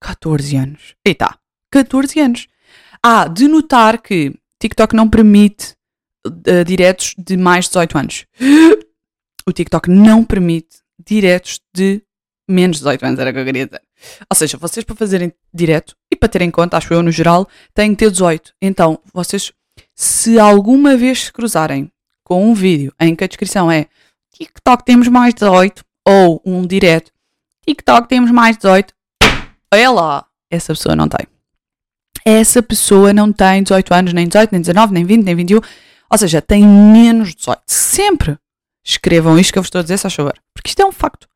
14 0.00 0.56
anos. 0.56 0.94
Tá, 1.18 1.38
14 1.70 2.20
anos. 2.20 2.46
Ah, 3.02 3.26
de 3.28 3.48
notar 3.48 4.00
que 4.00 4.34
TikTok 4.60 4.94
não 4.94 5.08
permite 5.08 5.74
uh, 6.26 6.64
diretos 6.64 7.14
de 7.18 7.36
mais 7.36 7.64
de 7.64 7.70
18 7.70 7.98
anos. 7.98 8.26
o 9.48 9.52
TikTok 9.52 9.90
não 9.90 10.24
permite 10.24 10.78
diretos 11.04 11.60
de 11.74 12.02
menos 12.48 12.76
de 12.76 12.82
18 12.82 13.06
anos, 13.06 13.18
era 13.20 13.30
o 13.30 13.32
que 13.32 13.38
eu 13.40 13.44
queria 13.44 13.66
dizer. 13.66 13.82
Ou 14.30 14.36
seja, 14.36 14.56
vocês 14.56 14.84
para 14.84 14.96
fazerem 14.96 15.32
direto 15.52 15.96
e 16.12 16.16
para 16.16 16.28
terem 16.28 16.50
conta, 16.50 16.76
acho 16.76 16.92
eu 16.92 17.02
no 17.02 17.10
geral, 17.10 17.48
têm 17.74 17.90
que 17.90 18.04
ter 18.04 18.10
18. 18.10 18.52
Então, 18.62 18.98
vocês, 19.12 19.52
se 19.94 20.38
alguma 20.38 20.96
vez 20.96 21.24
se 21.24 21.32
cruzarem 21.32 21.90
com 22.24 22.48
um 22.48 22.54
vídeo 22.54 22.92
em 23.00 23.14
que 23.14 23.24
a 23.24 23.26
descrição 23.26 23.70
é 23.70 23.86
TikTok 24.32 24.84
temos 24.84 25.08
mais 25.08 25.34
de 25.34 25.40
18 25.40 25.84
ou 26.06 26.40
um 26.44 26.66
direto 26.66 27.10
TikTok 27.66 28.08
temos 28.08 28.30
mais 28.30 28.56
de 28.56 28.62
18, 28.62 28.94
olha 29.74 29.90
lá, 29.90 30.26
essa 30.48 30.72
pessoa 30.72 30.94
não 30.94 31.08
tem. 31.08 31.26
Essa 32.24 32.62
pessoa 32.62 33.12
não 33.12 33.32
tem 33.32 33.62
18 33.62 33.92
anos, 33.92 34.12
nem 34.12 34.26
18, 34.28 34.52
nem 34.52 34.60
19, 34.60 34.92
nem 34.92 35.04
20, 35.04 35.24
nem 35.24 35.34
21. 35.34 35.60
Ou 36.08 36.18
seja, 36.18 36.40
tem 36.40 36.64
menos 36.64 37.30
de 37.30 37.36
18. 37.36 37.62
Sempre 37.66 38.38
escrevam 38.84 39.36
isto 39.36 39.52
que 39.52 39.58
eu 39.58 39.62
vos 39.62 39.66
estou 39.66 39.80
a 39.80 39.82
dizer, 39.82 39.98
se 39.98 40.08
favor. 40.08 40.34
Porque 40.54 40.70
isto 40.70 40.80
é 40.80 40.86
um 40.86 40.92
facto. 40.92 41.26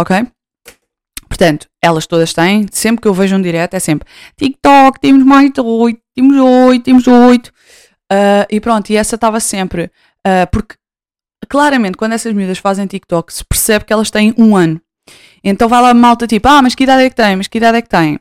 Ok? 0.00 0.26
Portanto, 1.28 1.66
elas 1.82 2.06
todas 2.06 2.32
têm, 2.32 2.66
sempre 2.70 3.02
que 3.02 3.08
eu 3.08 3.14
vejo 3.14 3.36
um 3.36 3.42
direto, 3.42 3.74
é 3.74 3.80
sempre 3.80 4.06
TikTok, 4.36 5.00
temos 5.00 5.24
mais 5.24 5.50
de 5.50 5.60
8, 5.60 6.00
temos 6.14 6.36
8, 6.36 6.82
temos 6.82 7.06
8. 7.06 7.46
Uh, 7.48 7.52
ah, 8.10 8.46
e 8.50 8.60
pronto, 8.60 8.90
e 8.90 8.96
essa 8.96 9.14
estava 9.14 9.40
sempre. 9.40 9.90
Uh, 10.26 10.46
porque 10.50 10.74
claramente, 11.48 11.96
quando 11.96 12.12
essas 12.12 12.32
miúdas 12.34 12.58
fazem 12.58 12.86
TikTok, 12.86 13.32
se 13.32 13.44
percebe 13.44 13.84
que 13.84 13.92
elas 13.92 14.10
têm 14.10 14.34
um 14.36 14.54
ano. 14.54 14.80
Então 15.42 15.68
vai 15.68 15.80
lá 15.80 15.94
malta 15.94 16.26
tipo, 16.26 16.46
ah, 16.48 16.62
mas 16.62 16.74
que 16.74 16.84
idade 16.84 17.04
é 17.04 17.10
que 17.10 17.16
tem? 17.16 17.36
Mas 17.36 17.48
que 17.48 17.58
idade 17.58 17.78
é 17.78 17.82
que 17.82 17.88
tem? 17.88 18.18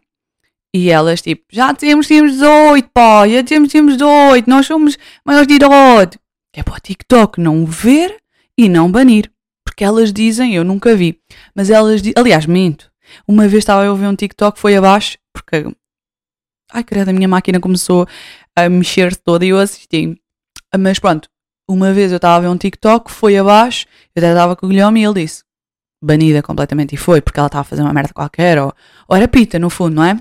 E 0.74 0.90
elas 0.90 1.22
tipo, 1.22 1.44
já 1.52 1.74
temos, 1.74 2.08
temos 2.08 2.32
18, 2.32 2.90
pá, 2.94 3.28
já 3.28 3.44
temos, 3.44 3.72
temos 3.72 3.98
18, 3.98 4.50
nós 4.50 4.66
somos 4.66 4.98
maiores 5.26 5.48
de 5.48 5.56
idade 5.56 6.18
é 6.54 6.64
para 6.64 6.76
o 6.76 6.80
TikTok 6.80 7.40
não 7.40 7.66
ver 7.66 8.18
e 8.58 8.68
não 8.68 8.92
banir. 8.92 9.32
Porque 9.72 9.86
elas 9.86 10.12
dizem, 10.12 10.54
eu 10.54 10.66
nunca 10.66 10.94
vi, 10.98 11.18
mas 11.56 11.70
elas 11.70 12.02
dizem, 12.02 12.14
aliás, 12.18 12.46
minto. 12.46 12.92
Uma 13.26 13.48
vez 13.48 13.62
estava 13.62 13.86
eu 13.86 13.94
a 13.94 13.96
ver 13.96 14.08
um 14.08 14.16
TikTok, 14.16 14.60
foi 14.60 14.76
abaixo, 14.76 15.18
porque, 15.32 15.66
ai 16.74 16.84
credo, 16.84 17.08
a 17.08 17.14
minha 17.14 17.28
máquina 17.28 17.58
começou 17.58 18.06
a 18.54 18.68
mexer 18.68 19.16
toda 19.16 19.46
e 19.46 19.50
eu 19.50 19.58
assisti. 19.58 20.22
Mas 20.78 21.00
pronto, 21.00 21.30
uma 21.70 21.94
vez 21.94 22.12
eu 22.12 22.18
estava 22.18 22.36
a 22.36 22.40
ver 22.42 22.48
um 22.50 22.58
TikTok, 22.58 23.10
foi 23.10 23.38
abaixo, 23.38 23.86
eu 24.14 24.20
até 24.20 24.32
estava 24.32 24.58
com 24.58 24.66
o 24.66 24.70
Guilherme 24.70 25.00
e 25.00 25.06
ele 25.06 25.24
disse, 25.24 25.46
banida 26.04 26.44
completamente, 26.44 26.94
e 26.96 26.98
foi, 26.98 27.22
porque 27.22 27.40
ela 27.40 27.48
estava 27.48 27.62
a 27.62 27.64
fazer 27.64 27.82
uma 27.82 27.94
merda 27.94 28.12
qualquer, 28.14 28.60
ou, 28.60 28.74
ou 29.08 29.16
era 29.16 29.26
pita, 29.26 29.58
no 29.58 29.70
fundo, 29.70 29.96
não 29.96 30.04
é? 30.04 30.20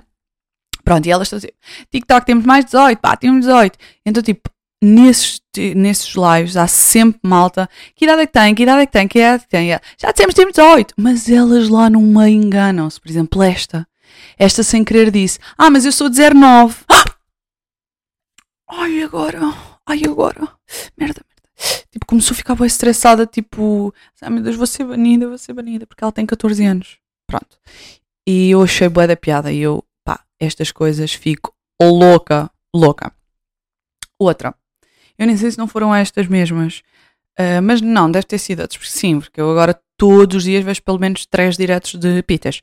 Pronto, 0.84 1.06
e 1.06 1.10
elas 1.10 1.26
estão 1.26 1.38
a 1.38 1.40
dizer, 1.40 1.54
TikTok 1.90 2.24
temos 2.24 2.44
mais 2.44 2.64
18, 2.66 3.00
pá, 3.00 3.16
temos 3.16 3.46
18. 3.46 3.76
Então, 4.06 4.22
tipo, 4.22 4.48
nesses, 4.82 5.40
nesses 5.76 6.14
lives 6.14 6.56
há 6.56 6.66
sempre 6.66 7.20
malta. 7.22 7.68
Que 7.94 8.04
idade 8.04 8.22
é 8.22 8.26
que 8.26 8.32
tem? 8.32 8.54
Que 8.54 8.62
idade 8.62 8.82
é 8.82 8.86
que 8.86 8.92
tem? 8.92 9.08
Que 9.08 9.18
idade 9.18 9.42
é 9.42 9.44
que 9.44 9.48
tem? 9.48 9.68
Já 9.98 10.12
dissemos 10.12 10.34
temos 10.34 10.54
18. 10.54 10.94
Mas 10.96 11.28
elas 11.28 11.68
lá 11.68 11.90
no 11.90 12.00
meio 12.00 12.42
enganam-se. 12.42 13.00
Por 13.00 13.10
exemplo, 13.10 13.42
esta. 13.42 13.86
Esta 14.38 14.62
sem 14.62 14.84
querer 14.84 15.10
disse: 15.10 15.38
Ah, 15.56 15.70
mas 15.70 15.84
eu 15.84 15.92
sou 15.92 16.08
de 16.08 16.18
09. 16.18 16.84
Ah! 16.88 17.04
Ai, 18.68 19.02
agora. 19.02 19.40
Ai, 19.86 20.02
agora. 20.04 20.48
Merda, 20.96 21.22
merda. 21.28 21.84
Tipo, 21.90 22.06
começou 22.06 22.34
a 22.34 22.36
ficar 22.36 22.54
bem 22.54 22.66
estressada. 22.66 23.26
Tipo, 23.26 23.92
ai 24.22 24.30
meu 24.30 24.42
Deus, 24.42 24.56
vou 24.56 24.66
ser 24.66 24.84
banida, 24.84 25.28
vou 25.28 25.38
ser 25.38 25.52
banida. 25.52 25.86
Porque 25.86 26.02
ela 26.02 26.12
tem 26.12 26.24
14 26.24 26.64
anos. 26.64 26.98
Pronto. 27.26 27.58
E 28.26 28.50
eu 28.50 28.62
achei 28.62 28.88
boa 28.88 29.06
da 29.06 29.16
piada. 29.16 29.52
E 29.52 29.60
eu, 29.60 29.84
pá, 30.04 30.24
estas 30.38 30.70
coisas 30.70 31.12
fico 31.12 31.52
louca, 31.82 32.50
louca. 32.74 33.12
Outra. 34.18 34.54
Eu 35.20 35.26
nem 35.26 35.36
sei 35.36 35.50
se 35.50 35.58
não 35.58 35.68
foram 35.68 35.94
estas 35.94 36.26
mesmas. 36.26 36.78
Uh, 37.38 37.60
mas 37.62 37.82
não, 37.82 38.10
deve 38.10 38.26
ter 38.26 38.38
sido 38.38 38.60
outros. 38.60 38.90
Sim, 38.90 39.20
porque 39.20 39.38
eu 39.38 39.50
agora 39.50 39.78
todos 39.98 40.38
os 40.38 40.44
dias 40.44 40.64
vejo 40.64 40.82
pelo 40.82 40.98
menos 40.98 41.26
três 41.26 41.58
diretos 41.58 41.94
de 41.94 42.22
pitas. 42.22 42.62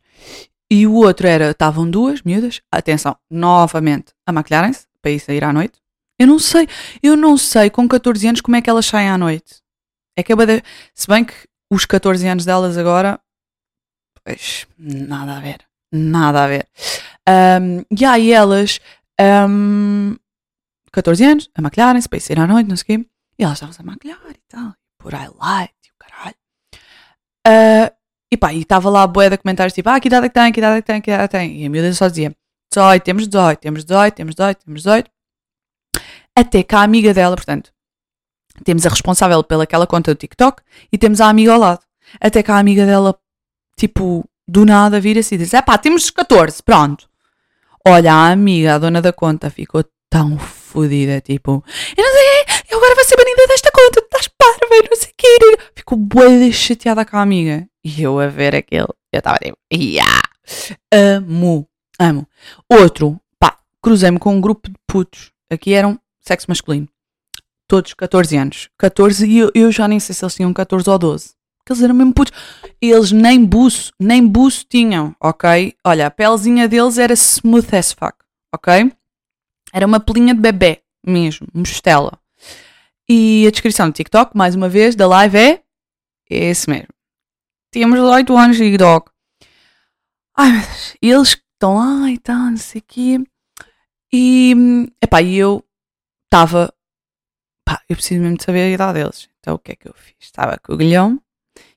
E 0.69 0.87
o 0.87 0.95
outro 0.95 1.27
era, 1.27 1.51
estavam 1.51 1.89
duas 1.89 2.23
miúdas, 2.23 2.59
atenção, 2.71 3.15
novamente, 3.29 4.07
a 4.25 4.33
maquilharem-se 4.33 4.87
para 5.01 5.11
ir 5.11 5.19
sair 5.19 5.43
à 5.43 5.53
noite. 5.53 5.79
Eu 6.19 6.25
não 6.25 6.39
sei, 6.39 6.67
eu 7.01 7.15
não 7.15 7.37
sei 7.37 7.69
com 7.69 7.87
14 7.87 8.27
anos 8.27 8.41
como 8.41 8.57
é 8.57 8.61
que 8.61 8.69
elas 8.69 8.87
saem 8.87 9.07
à 9.07 9.17
noite. 9.17 9.61
É 10.17 10.23
que 10.23 10.35
de... 10.35 10.63
se 10.95 11.07
bem 11.07 11.23
que 11.23 11.35
os 11.71 11.85
14 11.85 12.27
anos 12.27 12.43
delas 12.43 12.75
agora, 12.75 13.19
pois, 14.25 14.65
nada 14.77 15.37
a 15.37 15.39
ver, 15.39 15.59
nada 15.91 16.43
a 16.43 16.47
ver. 16.47 16.67
Um, 17.29 17.85
e 17.95 18.03
aí 18.03 18.31
elas, 18.31 18.79
um, 19.47 20.15
14 20.91 21.23
anos, 21.23 21.49
a 21.55 21.61
maquilharem-se 21.61 22.09
para 22.09 22.17
ir 22.17 22.39
à 22.39 22.47
noite, 22.47 22.67
não 22.67 22.75
sei 22.75 22.83
o 22.83 22.85
quê. 22.85 23.09
E 23.39 23.43
elas 23.43 23.57
estavam-se 23.57 23.81
a 23.81 23.85
maquilhar 23.85 24.19
e 24.29 24.39
tal, 24.47 24.73
por 24.97 25.13
highlight 25.13 25.73
e 25.85 25.91
o 25.91 25.97
caralho. 25.99 26.35
Uh, 27.47 27.95
e 28.31 28.37
pá, 28.37 28.53
e 28.53 28.61
estava 28.61 28.89
lá 28.89 29.03
a 29.03 29.07
boia 29.07 29.29
de 29.29 29.37
comentários 29.37 29.73
tipo, 29.73 29.89
ah, 29.89 29.99
que 29.99 30.07
idade 30.07 30.25
é 30.25 30.29
que 30.29 30.33
tem, 30.33 30.51
que 30.51 30.59
idade 30.59 30.77
é 30.77 30.81
que 30.81 30.87
tem, 30.87 31.01
que 31.01 31.11
idade 31.11 31.23
é 31.23 31.27
que 31.27 31.37
tem. 31.37 31.61
E 31.61 31.65
a 31.65 31.69
miúda 31.69 31.93
só 31.93 32.07
dizia, 32.07 32.35
18, 32.73 33.03
temos 33.03 33.27
18, 33.27 33.59
temos 33.59 33.85
18, 33.85 34.15
temos 34.15 34.35
18, 34.35 34.65
temos 34.65 34.83
18. 34.83 35.11
Até 36.35 36.63
que 36.63 36.75
a 36.75 36.81
amiga 36.81 37.13
dela, 37.13 37.35
portanto, 37.35 37.71
temos 38.63 38.85
a 38.85 38.89
responsável 38.89 39.43
pelaquela 39.43 39.87
conta 39.87 40.13
do 40.13 40.17
TikTok 40.17 40.61
e 40.91 40.97
temos 40.97 41.21
a 41.21 41.29
amiga 41.29 41.53
ao 41.53 41.59
lado. 41.59 41.79
Até 42.19 42.43
que 42.43 42.51
a 42.51 42.57
amiga 42.57 42.85
dela, 42.85 43.17
tipo, 43.77 44.27
do 44.47 44.65
nada 44.65 44.99
vira-se 44.99 45.35
e 45.35 45.37
diz, 45.37 45.53
é 45.53 45.61
pá, 45.61 45.77
temos 45.77 46.09
14, 46.09 46.61
pronto. 46.63 47.09
Olha, 47.87 48.13
a 48.13 48.31
amiga, 48.31 48.75
a 48.75 48.77
dona 48.77 49.01
da 49.01 49.13
conta, 49.13 49.49
ficou 49.49 49.83
tão 50.09 50.37
fodida, 50.77 51.19
tipo, 51.21 51.63
eu 51.97 52.03
não 52.03 52.11
sei, 52.11 52.55
eu 52.69 52.77
agora 52.77 52.93
vou 52.93 53.03
ser 53.03 53.17
banida 53.17 53.47
desta 53.47 53.71
conta, 53.71 53.99
estás 53.99 54.27
parva, 54.27 54.87
não 54.87 54.95
sei 54.95 55.09
o 55.09 55.13
que. 55.17 55.57
Ficou 55.75 55.97
boa 55.97 56.51
chateada 56.51 57.03
com 57.03 57.17
a 57.17 57.21
amiga. 57.21 57.67
E 57.83 58.03
eu 58.03 58.19
a 58.19 58.27
ver 58.27 58.55
aquele, 58.55 58.87
eu 59.11 59.17
estava 59.17 59.39
tipo, 59.39 59.57
yeah. 59.73 60.21
amo, 60.93 61.67
amo. 61.99 62.27
Outro, 62.69 63.19
pá, 63.39 63.57
cruzei-me 63.81 64.19
com 64.19 64.35
um 64.35 64.41
grupo 64.41 64.69
de 64.69 64.75
putos. 64.87 65.31
Aqui 65.49 65.73
eram 65.73 65.99
sexo 66.21 66.45
masculino. 66.49 66.87
Todos 67.67 67.95
14 67.95 68.37
anos. 68.37 68.69
14 68.77 69.25
e 69.25 69.39
eu, 69.39 69.51
eu 69.55 69.71
já 69.71 69.87
nem 69.87 69.99
sei 69.99 70.13
se 70.13 70.23
eles 70.23 70.35
tinham 70.35 70.53
14 70.53 70.87
ou 70.87 70.99
12. 70.99 71.31
Porque 71.57 71.73
eles 71.73 71.81
eram 71.81 71.95
mesmo 71.95 72.13
putos. 72.13 72.37
Eles 72.79 73.11
nem 73.11 73.43
buço, 73.43 73.91
nem 73.99 74.27
buço 74.27 74.63
tinham, 74.69 75.15
ok? 75.19 75.73
Olha, 75.83 76.05
a 76.05 76.11
pelezinha 76.11 76.67
deles 76.67 76.99
era 76.99 77.13
smooth 77.13 77.75
as 77.75 77.93
fuck, 77.93 78.15
ok? 78.53 78.91
Era 79.77 79.85
uma 79.85 79.99
pelinha 79.99 80.33
de 80.33 80.41
bebê 80.41 80.81
mesmo, 81.05 81.47
mostela. 81.53 82.19
E 83.07 83.45
a 83.47 83.51
descrição 83.51 83.87
do 83.87 83.93
TikTok, 83.93 84.35
mais 84.35 84.55
uma 84.55 84.67
vez, 84.67 84.95
da 84.95 85.05
live 85.07 85.37
é 85.37 85.61
esse 86.27 86.67
mesmo. 86.67 86.87
Temos 87.69 87.99
18 87.99 88.35
anos 88.35 88.57
de 88.57 88.75
dog. 88.75 89.05
Ai 90.35 90.51
meu 90.51 90.61
Deus, 90.61 90.97
eles 90.99 91.27
estão 91.29 91.75
lá 91.75 92.09
e 92.09 92.17
tal, 92.17 92.49
não 92.49 92.57
sei 92.57 92.81
o 92.81 92.83
quê. 92.87 93.19
E, 94.11 94.55
epá, 94.99 95.21
e 95.21 95.37
eu 95.37 95.63
estava, 96.25 96.73
pá, 97.63 97.79
eu 97.87 97.95
preciso 97.95 98.19
mesmo 98.19 98.37
de 98.37 98.45
saber 98.45 98.61
a 98.61 98.69
idade 98.69 98.97
deles. 98.97 99.29
Então 99.39 99.53
o 99.53 99.59
que 99.59 99.73
é 99.73 99.75
que 99.75 99.87
eu 99.87 99.93
fiz? 99.93 100.15
Estava 100.19 100.57
com 100.57 100.73
o 100.73 100.77
Guilhome 100.77 101.21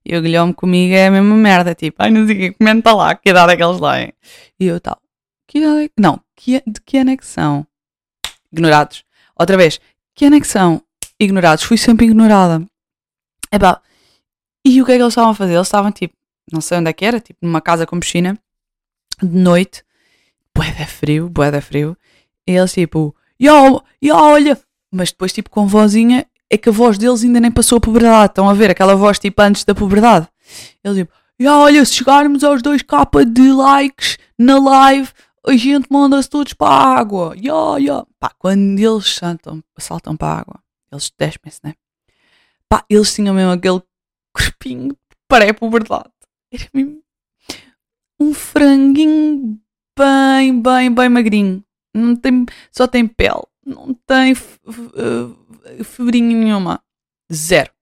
e 0.06 0.16
o 0.16 0.22
Guilhome 0.22 0.54
comigo 0.54 0.94
é 0.94 1.08
a 1.08 1.10
mesma 1.10 1.34
merda, 1.34 1.74
tipo, 1.74 2.02
ai 2.02 2.10
não 2.10 2.26
sei 2.26 2.34
o 2.34 2.38
que, 2.38 2.52
comenta 2.52 2.94
lá, 2.94 3.14
que 3.14 3.28
idade 3.28 3.52
é 3.52 3.56
que 3.58 3.62
eles 3.62 3.78
têm. 3.78 4.14
E 4.58 4.64
eu 4.64 4.80
tal, 4.80 4.98
que 5.46 5.58
idade 5.58 5.84
é 5.84 5.88
que, 5.88 5.94
não, 5.98 6.18
que, 6.34 6.62
de 6.66 6.80
que 6.80 6.96
ano 6.96 7.10
é 7.10 7.16
que 7.18 7.26
são? 7.26 7.66
Ignorados. 8.52 9.04
Outra 9.38 9.56
vez, 9.56 9.80
que 10.14 10.24
é 10.24 10.44
são? 10.44 10.82
Ignorados. 11.18 11.64
Fui 11.64 11.76
sempre 11.76 12.06
ignorada. 12.06 12.64
Epá, 13.52 13.80
e 14.64 14.80
o 14.80 14.84
que 14.84 14.92
é 14.92 14.96
que 14.96 15.02
eles 15.02 15.12
estavam 15.12 15.30
a 15.30 15.34
fazer? 15.34 15.54
Eles 15.54 15.66
estavam 15.66 15.90
tipo, 15.90 16.14
não 16.52 16.60
sei 16.60 16.78
onde 16.78 16.90
é 16.90 16.92
que 16.92 17.04
era, 17.04 17.20
tipo 17.20 17.38
numa 17.42 17.60
casa 17.60 17.86
com 17.86 17.98
piscina, 17.98 18.38
de 19.22 19.38
noite, 19.38 19.82
bué 20.54 20.70
da 20.72 20.86
frio, 20.86 21.28
bué 21.28 21.50
da 21.50 21.60
frio, 21.60 21.96
e 22.46 22.52
eles 22.52 22.72
tipo, 22.72 23.14
yo, 23.40 23.82
yo, 24.02 24.14
olha, 24.14 24.60
mas 24.92 25.10
depois 25.10 25.32
tipo 25.32 25.50
com 25.50 25.66
vozinha, 25.66 26.26
é 26.50 26.58
que 26.58 26.68
a 26.68 26.72
voz 26.72 26.98
deles 26.98 27.24
ainda 27.24 27.40
nem 27.40 27.50
passou 27.50 27.78
a 27.78 27.80
puberdade, 27.80 28.32
estão 28.32 28.48
a 28.48 28.54
ver, 28.54 28.70
aquela 28.70 28.94
voz 28.94 29.18
tipo 29.18 29.40
antes 29.40 29.64
da 29.64 29.74
puberdade. 29.74 30.28
Eles 30.84 30.98
tipo, 30.98 31.12
yo, 31.40 31.50
olha, 31.52 31.84
se 31.84 31.94
chegarmos 31.94 32.44
aos 32.44 32.60
2k 32.60 33.24
de 33.24 33.50
likes 33.52 34.18
na 34.38 34.58
live, 34.58 35.08
a 35.46 35.56
gente 35.56 35.86
manda-se 35.90 36.28
todos 36.28 36.52
para 36.52 36.68
a 36.68 36.98
água, 36.98 37.34
yo, 37.36 37.78
yo. 37.78 38.06
Pá, 38.18 38.30
quando 38.38 38.78
eles 38.78 39.14
saltam, 39.14 39.62
saltam 39.78 40.16
para 40.16 40.28
a 40.28 40.40
água, 40.40 40.62
eles 40.92 41.12
despem-se, 41.18 41.60
né? 41.64 41.74
Pá, 42.68 42.84
eles 42.88 43.14
tinham 43.14 43.34
mesmo 43.34 43.52
aquele 43.52 43.82
corpinho 44.34 44.96
pré-puberdade. 45.28 46.10
Era 46.52 46.68
mesmo 46.74 47.02
um 48.20 48.34
franguinho 48.34 49.58
bem, 49.98 50.60
bem, 50.60 50.94
bem 50.94 51.08
magrinho. 51.08 51.64
Não 51.94 52.14
tem, 52.14 52.44
só 52.70 52.86
tem 52.86 53.06
pele. 53.06 53.46
Não 53.64 53.94
tem 54.06 54.32
uh, 54.32 55.84
febrinha 55.84 56.36
nenhuma. 56.36 56.82
Zero. 57.32 57.72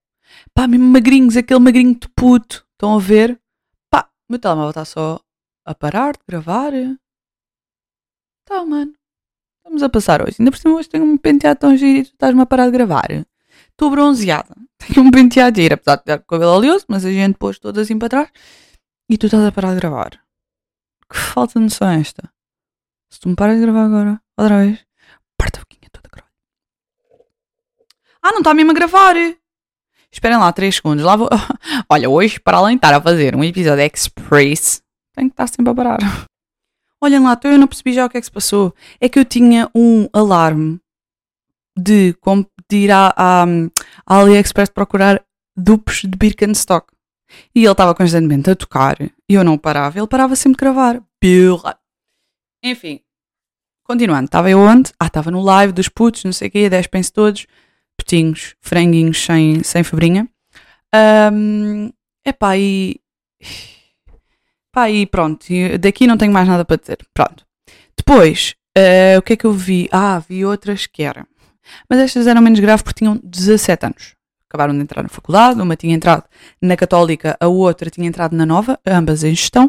Pá, 0.55 0.67
mesmo 0.67 0.87
magrinhos, 0.87 1.37
aquele 1.37 1.61
magrinho 1.61 1.95
de 1.95 2.09
puto. 2.15 2.67
Estão 2.73 2.95
a 2.95 3.01
ver? 3.01 3.41
Pá, 3.91 4.09
meu 4.29 4.39
telemóvel 4.39 4.71
está 4.71 4.85
só 4.85 5.21
a 5.65 5.75
parar 5.75 6.13
de 6.13 6.21
gravar. 6.27 6.73
Tá, 8.49 8.65
mano. 8.65 8.95
Estamos 9.59 9.83
a 9.83 9.91
passar 9.91 10.23
hoje. 10.23 10.37
Ainda 10.39 10.51
por 10.51 10.57
cima 10.57 10.75
hoje 10.77 10.89
tenho 10.89 11.05
um 11.05 11.19
penteado 11.19 11.61
tão 11.61 11.77
giro 11.77 11.99
e 11.99 12.05
tu 12.05 12.13
estás-me 12.13 12.41
a 12.41 12.47
parar 12.47 12.65
de 12.65 12.71
gravar. 12.73 13.09
Estou 13.71 13.91
bronzeada. 13.91 14.57
Tenho 14.79 15.07
um 15.07 15.11
penteado 15.11 15.61
giro, 15.61 15.75
apesar 15.75 15.97
de 15.97 16.05
ter 16.05 16.25
cabelo 16.25 16.53
oleoso, 16.53 16.87
mas 16.89 17.05
a 17.05 17.13
gente 17.13 17.37
pôs 17.37 17.59
todo 17.59 17.79
assim 17.79 17.99
para 17.99 18.09
trás. 18.09 18.31
E 19.11 19.19
tu 19.19 19.27
estás 19.27 19.45
a 19.45 19.53
parar 19.53 19.75
de 19.75 19.81
gravar. 19.81 20.19
Que 21.11 21.19
falta 21.19 21.59
de 21.59 21.65
noção 21.65 21.91
é 21.91 22.01
esta? 22.01 22.33
Se 23.11 23.21
tu 23.21 23.29
me 23.29 23.37
paras 23.37 23.57
de 23.57 23.63
gravar 23.63 23.85
agora, 23.85 24.21
outra 24.37 24.65
vez, 24.65 24.79
parta 25.37 25.59
a 25.59 25.63
boquinha 25.63 25.91
toda 25.93 26.09
caralho. 26.09 26.33
Ah, 28.23 28.33
não 28.33 28.39
está 28.39 28.55
mesmo 28.55 28.71
a 28.71 28.75
gravar. 28.75 29.15
Esperem 30.11 30.39
lá 30.39 30.51
3 30.51 30.75
segundos. 30.75 31.05
Lá 31.05 31.17
vou... 31.17 31.29
Olha, 31.91 32.09
hoje, 32.09 32.41
para 32.41 32.57
além 32.57 32.77
de 32.77 32.79
estar 32.79 32.95
a 32.95 33.03
fazer 33.03 33.37
um 33.37 33.45
episódio 33.45 33.85
express, 33.85 34.83
tenho 35.15 35.29
que 35.29 35.35
estar 35.35 35.49
sempre 35.49 35.71
a 35.71 35.75
parar. 35.75 35.99
Olhem 37.01 37.21
lá, 37.21 37.33
então 37.33 37.51
eu 37.51 37.59
não 37.59 37.69
percebi 37.69 37.93
já 37.93 38.05
o 38.05 38.11
que 38.11 38.19
é 38.19 38.21
que 38.21 38.27
se 38.27 38.33
passou. 38.33 38.75
É 39.01 39.09
que 39.09 39.19
eu 39.19 39.25
tinha 39.25 39.71
um 39.75 40.09
alarme 40.13 40.81
de, 41.79 42.15
de 42.69 42.77
ir 42.77 42.91
à, 42.91 43.15
à, 43.17 43.45
à 44.07 44.17
AliExpress 44.17 44.71
procurar 44.71 45.25
dupes 45.57 46.03
de 46.03 46.17
Birkenstock. 46.17 46.93
E 47.55 47.61
ele 47.61 47.71
estava 47.71 47.95
constantemente 47.95 48.51
a 48.51 48.57
tocar 48.57 48.97
e 49.01 49.35
eu 49.35 49.45
não 49.45 49.59
parava. 49.59 49.99
Ele 49.99 50.07
parava 50.07 50.35
sempre 50.35 50.57
de 50.57 50.65
gravar. 50.65 51.03
Birra. 51.21 51.79
Enfim, 52.65 53.01
continuando. 53.85 54.27
Estava 54.27 54.51
eu 54.51 54.59
onde? 54.59 54.93
Ah, 54.99 55.07
estava 55.07 55.31
no 55.31 55.43
live 55.43 55.73
dos 55.73 55.89
putos, 55.89 56.25
não 56.25 56.33
sei 56.33 56.49
o 56.49 56.51
quê, 56.51 56.71
10 56.71 56.87
pence 56.89 57.13
todos, 57.13 57.47
petinhos, 57.97 58.55
franguinhos 58.61 59.25
sem, 59.25 59.63
sem 59.63 59.85
febrinha. 59.85 60.29
Um, 61.33 61.91
epá, 62.25 62.57
e. 62.57 63.01
Pá, 64.79 64.89
e 64.89 65.07
pronto. 65.07 65.45
Daqui 65.81 66.07
não 66.07 66.17
tenho 66.17 66.33
mais 66.33 66.47
nada 66.47 66.65
para 66.65 66.77
dizer. 66.77 66.99
Pronto. 67.13 67.45
Depois, 67.97 68.55
uh, 68.79 69.19
o 69.19 69.23
que 69.23 69.33
é 69.33 69.37
que 69.37 69.45
eu 69.45 69.53
vi? 69.53 69.89
Ah, 69.91 70.21
vi 70.21 70.45
outras 70.45 70.87
que 70.87 71.03
eram. 71.03 71.27
Mas 71.91 71.99
estas 71.99 72.29
eram 72.29 72.41
menos 72.41 72.61
graves 72.61 72.83
porque 72.83 73.01
tinham 73.01 73.21
17 73.25 73.87
anos. 73.87 74.15
Acabaram 74.49 74.73
de 74.73 74.81
entrar 74.81 75.03
na 75.03 75.09
faculdade, 75.09 75.61
uma 75.61 75.75
tinha 75.75 75.97
entrado 75.97 76.23
na 76.63 76.77
Católica, 76.77 77.37
a 77.41 77.49
outra 77.49 77.91
tinha 77.91 78.07
entrado 78.07 78.37
na 78.37 78.47
Nova, 78.47 78.79
ambas 78.87 79.25
em 79.25 79.35
gestão. 79.35 79.69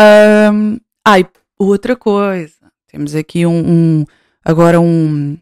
Um, 0.00 0.78
ai, 1.06 1.28
outra 1.58 1.94
coisa. 1.94 2.54
Temos 2.86 3.14
aqui 3.14 3.44
um, 3.44 3.52
um 4.00 4.04
agora 4.42 4.80
um 4.80 5.36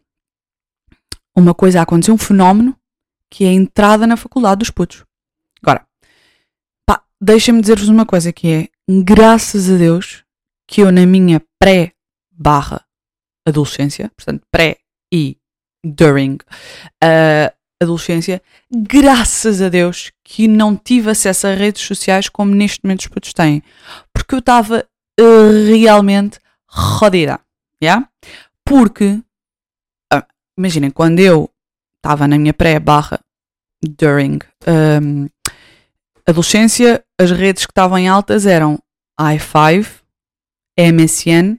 uma 1.36 1.54
coisa 1.54 1.78
a 1.78 1.82
acontecer, 1.84 2.10
um 2.10 2.18
fenómeno 2.18 2.76
que 3.30 3.44
é 3.44 3.48
a 3.48 3.52
entrada 3.52 4.08
na 4.08 4.16
faculdade 4.16 4.58
dos 4.58 4.70
putos. 4.70 5.04
Agora, 5.62 5.86
pá, 6.84 7.00
deixem-me 7.20 7.60
dizer-vos 7.60 7.88
uma 7.88 8.04
coisa 8.04 8.32
que 8.32 8.48
é, 8.48 8.71
graças 9.00 9.70
a 9.70 9.76
Deus, 9.76 10.24
que 10.66 10.82
eu 10.82 10.92
na 10.92 11.06
minha 11.06 11.40
pré 11.58 11.92
barra 12.30 12.84
adolescência, 13.46 14.10
portanto 14.16 14.44
pré 14.50 14.78
e 15.12 15.36
during 15.84 16.38
a 17.02 17.52
adolescência, 17.80 18.42
graças 18.70 19.60
a 19.60 19.68
Deus 19.68 20.12
que 20.24 20.46
não 20.46 20.76
tive 20.76 21.10
acesso 21.10 21.46
a 21.46 21.54
redes 21.54 21.82
sociais 21.82 22.28
como 22.28 22.54
neste 22.54 22.80
momento 22.84 23.00
os 23.00 23.08
putos 23.08 23.32
têm. 23.32 23.62
Porque 24.12 24.34
eu 24.34 24.38
estava 24.38 24.86
uh, 25.20 25.66
realmente 25.68 26.38
rodida. 26.68 27.40
Yeah? 27.82 28.08
Porque, 28.64 29.20
uh, 30.12 30.22
imaginem, 30.56 30.90
quando 30.90 31.18
eu 31.18 31.50
estava 31.96 32.26
na 32.26 32.38
minha 32.38 32.54
pré-barra 32.54 33.20
during 33.82 34.38
um, 34.66 35.28
adolescência, 36.26 37.04
as 37.20 37.30
redes 37.30 37.66
que 37.66 37.72
estavam 37.72 37.98
em 37.98 38.08
altas 38.08 38.46
eram 38.46 38.78
i5, 39.20 39.86
MSN 40.78 41.58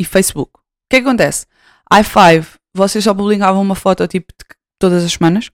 e 0.00 0.04
Facebook. 0.04 0.52
O 0.54 0.60
que, 0.90 0.96
é 0.96 1.00
que 1.00 1.06
acontece? 1.06 1.46
i5 1.92 2.60
vocês 2.74 3.02
só 3.02 3.12
publicavam 3.12 3.60
uma 3.60 3.74
foto 3.74 4.06
tipo 4.06 4.32
todas 4.78 5.04
as 5.04 5.12
semanas 5.12 5.50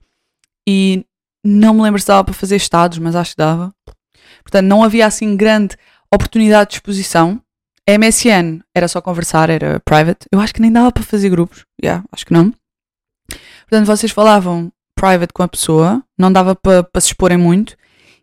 e 0.67 1.05
não 1.43 1.73
me 1.73 1.81
lembro 1.81 1.99
se 1.99 2.07
dava 2.07 2.23
para 2.23 2.33
fazer 2.33 2.55
estados, 2.55 2.99
mas 2.99 3.15
acho 3.15 3.31
que 3.31 3.37
dava. 3.37 3.73
Portanto, 4.43 4.67
não 4.67 4.83
havia 4.83 5.05
assim 5.05 5.35
grande 5.35 5.75
oportunidade 6.13 6.71
de 6.71 6.75
exposição. 6.75 7.41
MSN 7.87 8.61
era 8.75 8.87
só 8.87 9.01
conversar, 9.01 9.49
era 9.49 9.79
private. 9.79 10.27
Eu 10.31 10.39
acho 10.39 10.53
que 10.53 10.61
nem 10.61 10.71
dava 10.71 10.91
para 10.91 11.03
fazer 11.03 11.29
grupos. 11.29 11.65
Yeah, 11.81 12.03
acho 12.11 12.25
que 12.25 12.33
não. 12.33 12.53
Portanto, 13.61 13.85
vocês 13.85 14.11
falavam 14.11 14.71
private 14.95 15.33
com 15.33 15.43
a 15.43 15.47
pessoa, 15.47 16.03
não 16.17 16.31
dava 16.31 16.55
para, 16.55 16.83
para 16.83 17.01
se 17.01 17.07
exporem 17.07 17.37
muito. 17.37 17.77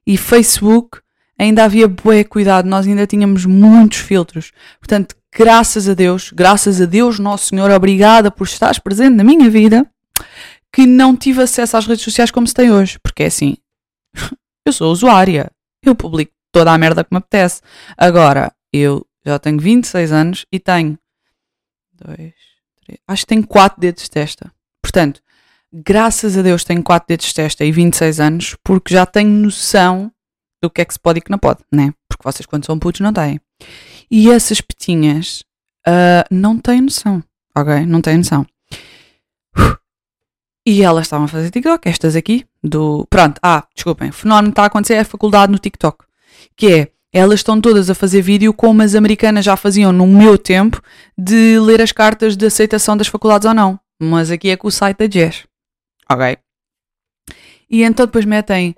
E 0.06 0.16
Facebook 0.16 1.00
ainda 1.38 1.64
havia 1.64 1.88
bué 1.88 2.24
cuidado, 2.24 2.68
nós 2.68 2.86
ainda 2.86 3.06
tínhamos 3.06 3.44
muitos 3.44 3.98
filtros. 3.98 4.52
Portanto, 4.78 5.16
graças 5.32 5.88
a 5.88 5.94
Deus, 5.94 6.30
graças 6.32 6.80
a 6.80 6.84
Deus, 6.84 7.18
Nosso 7.18 7.48
Senhor, 7.48 7.70
obrigada 7.70 8.30
por 8.30 8.46
estares 8.46 8.78
presente 8.78 9.14
na 9.14 9.24
minha 9.24 9.50
vida, 9.50 9.88
que 10.72 10.86
não 10.86 11.16
tive 11.16 11.42
acesso 11.42 11.76
às 11.76 11.86
redes 11.86 12.04
sociais 12.04 12.30
como 12.30 12.46
se 12.46 12.54
tem 12.54 12.70
hoje. 12.70 12.98
Porque 13.02 13.24
é 13.24 13.26
assim, 13.26 13.56
eu 14.66 14.72
sou 14.72 14.92
usuária, 14.92 15.50
eu 15.82 15.94
publico 15.94 16.32
toda 16.52 16.72
a 16.72 16.78
merda 16.78 17.04
que 17.04 17.12
me 17.12 17.18
apetece. 17.18 17.60
Agora, 17.96 18.52
eu 18.72 19.06
já 19.24 19.38
tenho 19.38 19.58
26 19.58 20.12
anos 20.12 20.46
e 20.52 20.60
tenho 20.60 20.98
dois, 21.92 22.34
três, 22.84 22.98
acho 23.08 23.22
que 23.22 23.28
tenho 23.28 23.46
4 23.46 23.80
dedos 23.80 24.04
de 24.04 24.10
testa. 24.10 24.52
Portanto, 24.82 25.20
graças 25.74 26.38
a 26.38 26.42
Deus 26.42 26.62
tenho 26.62 26.82
4 26.82 27.08
dedos 27.08 27.26
de 27.26 27.34
testa 27.34 27.64
e 27.64 27.72
26 27.72 28.20
anos, 28.20 28.56
porque 28.62 28.94
já 28.94 29.04
tenho 29.04 29.30
noção 29.30 30.12
do 30.62 30.70
que 30.70 30.80
é 30.80 30.84
que 30.84 30.94
se 30.94 31.00
pode 31.00 31.18
e 31.18 31.22
que 31.22 31.30
não 31.30 31.38
pode, 31.38 31.60
né? 31.72 31.92
Porque 32.08 32.22
vocês, 32.22 32.46
quando 32.46 32.64
são 32.64 32.78
putos, 32.78 33.00
não 33.00 33.12
têm. 33.12 33.40
E 34.10 34.30
essas 34.30 34.60
petinhas 34.60 35.42
uh, 35.87 36.24
não 36.30 36.58
têm 36.58 36.80
noção, 36.80 37.22
ok? 37.56 37.84
Não 37.87 38.00
têm 38.00 38.18
noção. 38.18 38.46
E 40.66 40.82
elas 40.82 41.06
estavam 41.06 41.26
a 41.26 41.28
fazer 41.28 41.50
TikTok, 41.50 41.87
estas 41.88 42.16
aqui, 42.16 42.46
do. 42.62 43.06
Pronto, 43.10 43.38
ah, 43.42 43.66
desculpem, 43.74 44.08
o 44.08 44.12
fenómeno 44.14 44.48
que 44.48 44.52
está 44.52 44.62
a 44.62 44.66
acontecer 44.66 44.94
é 44.94 45.00
a 45.00 45.04
faculdade 45.04 45.52
no 45.52 45.58
TikTok. 45.58 46.04
Que 46.56 46.72
é, 46.72 46.88
elas 47.12 47.40
estão 47.40 47.60
todas 47.60 47.90
a 47.90 47.94
fazer 47.94 48.22
vídeo 48.22 48.54
como 48.54 48.80
as 48.80 48.94
americanas 48.94 49.44
já 49.44 49.56
faziam 49.56 49.92
no 49.92 50.06
meu 50.06 50.38
tempo 50.38 50.80
de 51.18 51.58
ler 51.58 51.82
as 51.82 51.92
cartas 51.92 52.34
de 52.34 52.46
aceitação 52.46 52.96
das 52.96 53.08
faculdades 53.08 53.46
ou 53.46 53.52
não. 53.52 53.78
Mas 54.00 54.30
aqui 54.30 54.48
é 54.48 54.56
com 54.56 54.68
o 54.68 54.70
site 54.70 54.98
da 54.98 55.06
Jazz. 55.06 55.44
Ok? 56.10 56.38
E 57.70 57.82
então 57.82 58.06
depois 58.06 58.24
metem. 58.24 58.76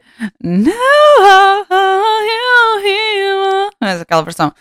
Mas 3.81 4.01
aquela 4.01 4.23
versão. 4.23 4.53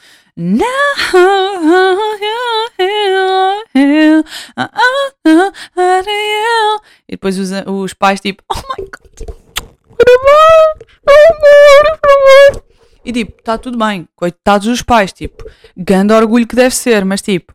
E 7.08 7.12
depois 7.12 7.39
os, 7.39 7.49
os 7.67 7.93
pais 7.93 8.19
tipo. 8.19 8.43
Oh 8.51 8.56
my 8.56 8.86
god! 8.86 9.30
E 13.06 13.13
tipo, 13.13 13.39
está 13.39 13.58
tudo 13.58 13.78
bem. 13.78 14.08
Coitados 14.15 14.67
dos 14.67 14.82
pais, 14.82 15.13
tipo, 15.13 15.43
grande 15.78 16.12
orgulho 16.12 16.47
que 16.47 16.56
deve 16.56 16.75
ser, 16.75 17.06
mas 17.06 17.21
tipo, 17.21 17.54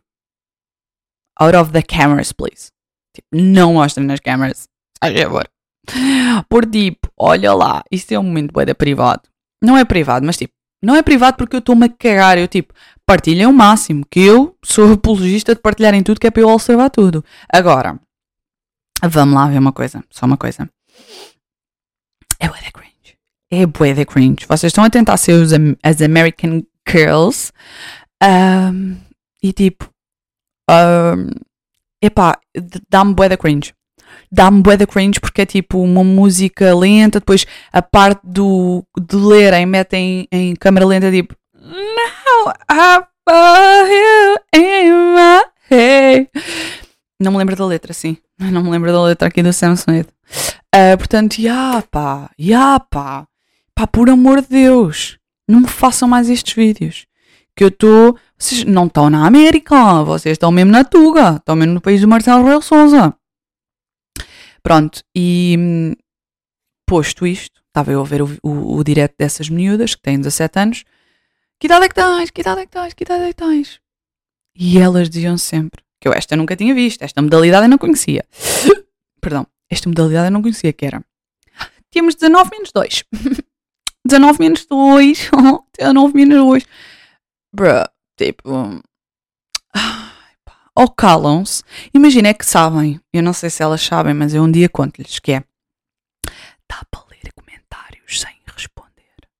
out 1.39 1.55
of 1.57 1.71
the 1.73 1.81
cameras, 1.81 2.31
please. 2.31 2.71
Tipo, 3.13 3.27
não 3.33 3.73
mostrem 3.73 4.07
nas 4.07 4.21
câmaras. 4.21 4.70
Faz 5.03 5.19
favor. 5.19 5.49
Por 6.47 6.65
tipo, 6.65 7.09
olha 7.17 7.53
lá, 7.53 7.83
isto 7.91 8.11
é 8.11 8.19
um 8.19 8.23
momento 8.23 8.53
bem 8.53 8.73
privado. 8.75 9.23
Não 9.63 9.77
é 9.77 9.83
privado, 9.85 10.25
mas 10.25 10.37
tipo, 10.37 10.53
não 10.83 10.95
é 10.95 11.03
privado 11.03 11.37
porque 11.37 11.55
eu 11.55 11.59
estou-me 11.59 11.85
a 11.85 11.89
cagar. 11.89 12.37
Eu 12.37 12.47
tipo, 12.47 12.73
partilhem 13.05 13.45
o 13.45 13.53
máximo. 13.53 14.05
Que 14.09 14.21
eu 14.21 14.57
sou 14.63 14.93
apologista 14.93 15.53
de 15.53 15.61
partilharem 15.61 16.03
tudo, 16.03 16.19
que 16.19 16.27
é 16.27 16.31
para 16.31 16.41
eu 16.41 16.49
observar 16.49 16.89
tudo. 16.89 17.23
Agora, 17.51 17.99
vamos 19.03 19.35
lá 19.35 19.47
ver 19.47 19.59
uma 19.59 19.71
coisa. 19.71 20.03
Só 20.09 20.25
uma 20.25 20.37
coisa. 20.37 20.69
É 22.39 22.47
bué 22.47 22.71
cringe. 22.71 23.17
É 23.51 23.65
bué 23.65 24.05
cringe. 24.05 24.45
Vocês 24.47 24.71
estão 24.71 24.83
a 24.83 24.89
tentar 24.89 25.17
ser 25.17 25.33
os, 25.33 25.51
as 25.83 26.01
American 26.01 26.63
Girls. 26.87 27.51
Um, 28.23 28.97
e 29.43 29.53
tipo, 29.53 29.89
um, 30.69 31.29
epá, 32.01 32.39
dá-me 32.89 33.13
bué 33.13 33.35
cringe. 33.37 33.73
Dá-me 34.31 34.61
bué 34.61 34.77
da 34.77 34.87
cringe 34.87 35.19
porque 35.19 35.41
é 35.41 35.45
tipo 35.45 35.81
uma 35.81 36.03
música 36.03 36.73
lenta, 36.75 37.19
depois 37.19 37.45
a 37.71 37.81
parte 37.81 38.21
do, 38.23 38.83
de 38.99 39.15
lerem 39.15 39.65
metem 39.65 40.27
em 40.31 40.55
câmera 40.55 40.85
lenta 40.85 41.11
tipo 41.11 41.35
Now 41.59 42.53
I 42.69 43.03
you 43.29 44.37
in 44.53 45.15
my 45.15 45.43
head. 45.69 46.29
Não 47.19 47.31
me 47.31 47.37
lembro 47.37 47.55
da 47.55 47.65
letra, 47.65 47.93
sim. 47.93 48.17
Não 48.39 48.63
me 48.63 48.69
lembro 48.69 48.91
da 48.91 49.03
letra 49.03 49.27
aqui 49.27 49.43
do 49.43 49.53
Sam 49.53 49.73
Smith. 49.73 50.07
Uh, 50.73 50.97
portanto, 50.97 51.37
ya 51.39 51.83
pá, 51.91 52.29
ya 52.39 52.79
pá. 52.79 53.27
Pá, 53.75 53.87
por 53.87 54.09
amor 54.09 54.41
de 54.41 54.49
Deus, 54.49 55.17
não 55.47 55.61
me 55.61 55.67
façam 55.67 56.07
mais 56.07 56.29
estes 56.29 56.53
vídeos. 56.53 57.05
Que 57.55 57.63
eu 57.63 57.67
estou. 57.67 58.17
Vocês 58.37 58.63
não 58.63 58.87
estão 58.87 59.09
na 59.09 59.25
América, 59.27 60.03
vocês 60.03 60.33
estão 60.33 60.51
mesmo 60.51 60.71
na 60.71 60.83
Tuga, 60.83 61.35
estão 61.35 61.55
mesmo 61.55 61.75
no 61.75 61.81
país 61.81 62.01
do 62.01 62.07
Marcelo 62.07 62.43
Real 62.43 62.61
Souza. 62.61 63.13
Pronto, 64.63 65.03
e 65.15 65.95
posto 66.87 67.25
isto, 67.25 67.61
estava 67.67 67.91
eu 67.91 68.01
a 68.01 68.03
ver 68.03 68.21
o, 68.21 68.37
o, 68.43 68.77
o 68.77 68.83
direto 68.83 69.15
dessas 69.17 69.49
miúdas 69.49 69.95
que 69.95 70.01
têm 70.01 70.17
17 70.17 70.59
anos. 70.59 70.83
Que 71.59 71.67
idade 71.67 71.85
é 71.85 71.89
que 71.89 71.95
tens? 71.95 72.31
Que 72.31 72.41
idade 72.41 72.61
é 72.61 72.65
que 72.65 72.71
tens? 72.71 72.93
Que 72.93 73.03
idade 73.03 73.23
é 73.23 73.27
que 73.27 73.35
tens? 73.35 73.79
E 74.55 74.77
elas 74.77 75.09
diziam 75.09 75.37
sempre 75.37 75.83
que 75.99 76.07
eu 76.07 76.13
esta 76.13 76.35
nunca 76.35 76.55
tinha 76.55 76.73
visto, 76.73 77.03
esta 77.03 77.21
modalidade 77.21 77.65
eu 77.65 77.69
não 77.69 77.77
conhecia. 77.77 78.25
Perdão, 79.21 79.45
esta 79.69 79.87
modalidade 79.87 80.27
eu 80.27 80.31
não 80.31 80.41
conhecia, 80.41 80.73
que 80.73 80.85
era. 80.85 81.03
Tínhamos 81.91 82.15
19 82.15 82.49
menos 82.51 82.71
2. 82.71 83.03
19 84.05 84.39
menos 84.41 84.65
2. 84.65 85.29
19 85.77 86.13
menos 86.17 86.37
2. 86.37 86.65
Bruh, 87.53 87.85
tipo. 88.17 88.81
Ou 90.75 90.89
calam-se. 90.89 91.63
Imagina, 91.93 92.29
é 92.29 92.33
que 92.33 92.45
sabem. 92.45 92.99
Eu 93.13 93.21
não 93.21 93.33
sei 93.33 93.49
se 93.49 93.61
elas 93.61 93.81
sabem, 93.81 94.13
mas 94.13 94.33
eu 94.33 94.43
um 94.43 94.51
dia 94.51 94.69
conto-lhes 94.69 95.19
que 95.19 95.33
é. 95.33 95.43
Dá 96.69 96.81
para 96.89 97.03
ler 97.11 97.33
comentários 97.35 98.21
sem 98.21 98.31
responder. 98.45 98.87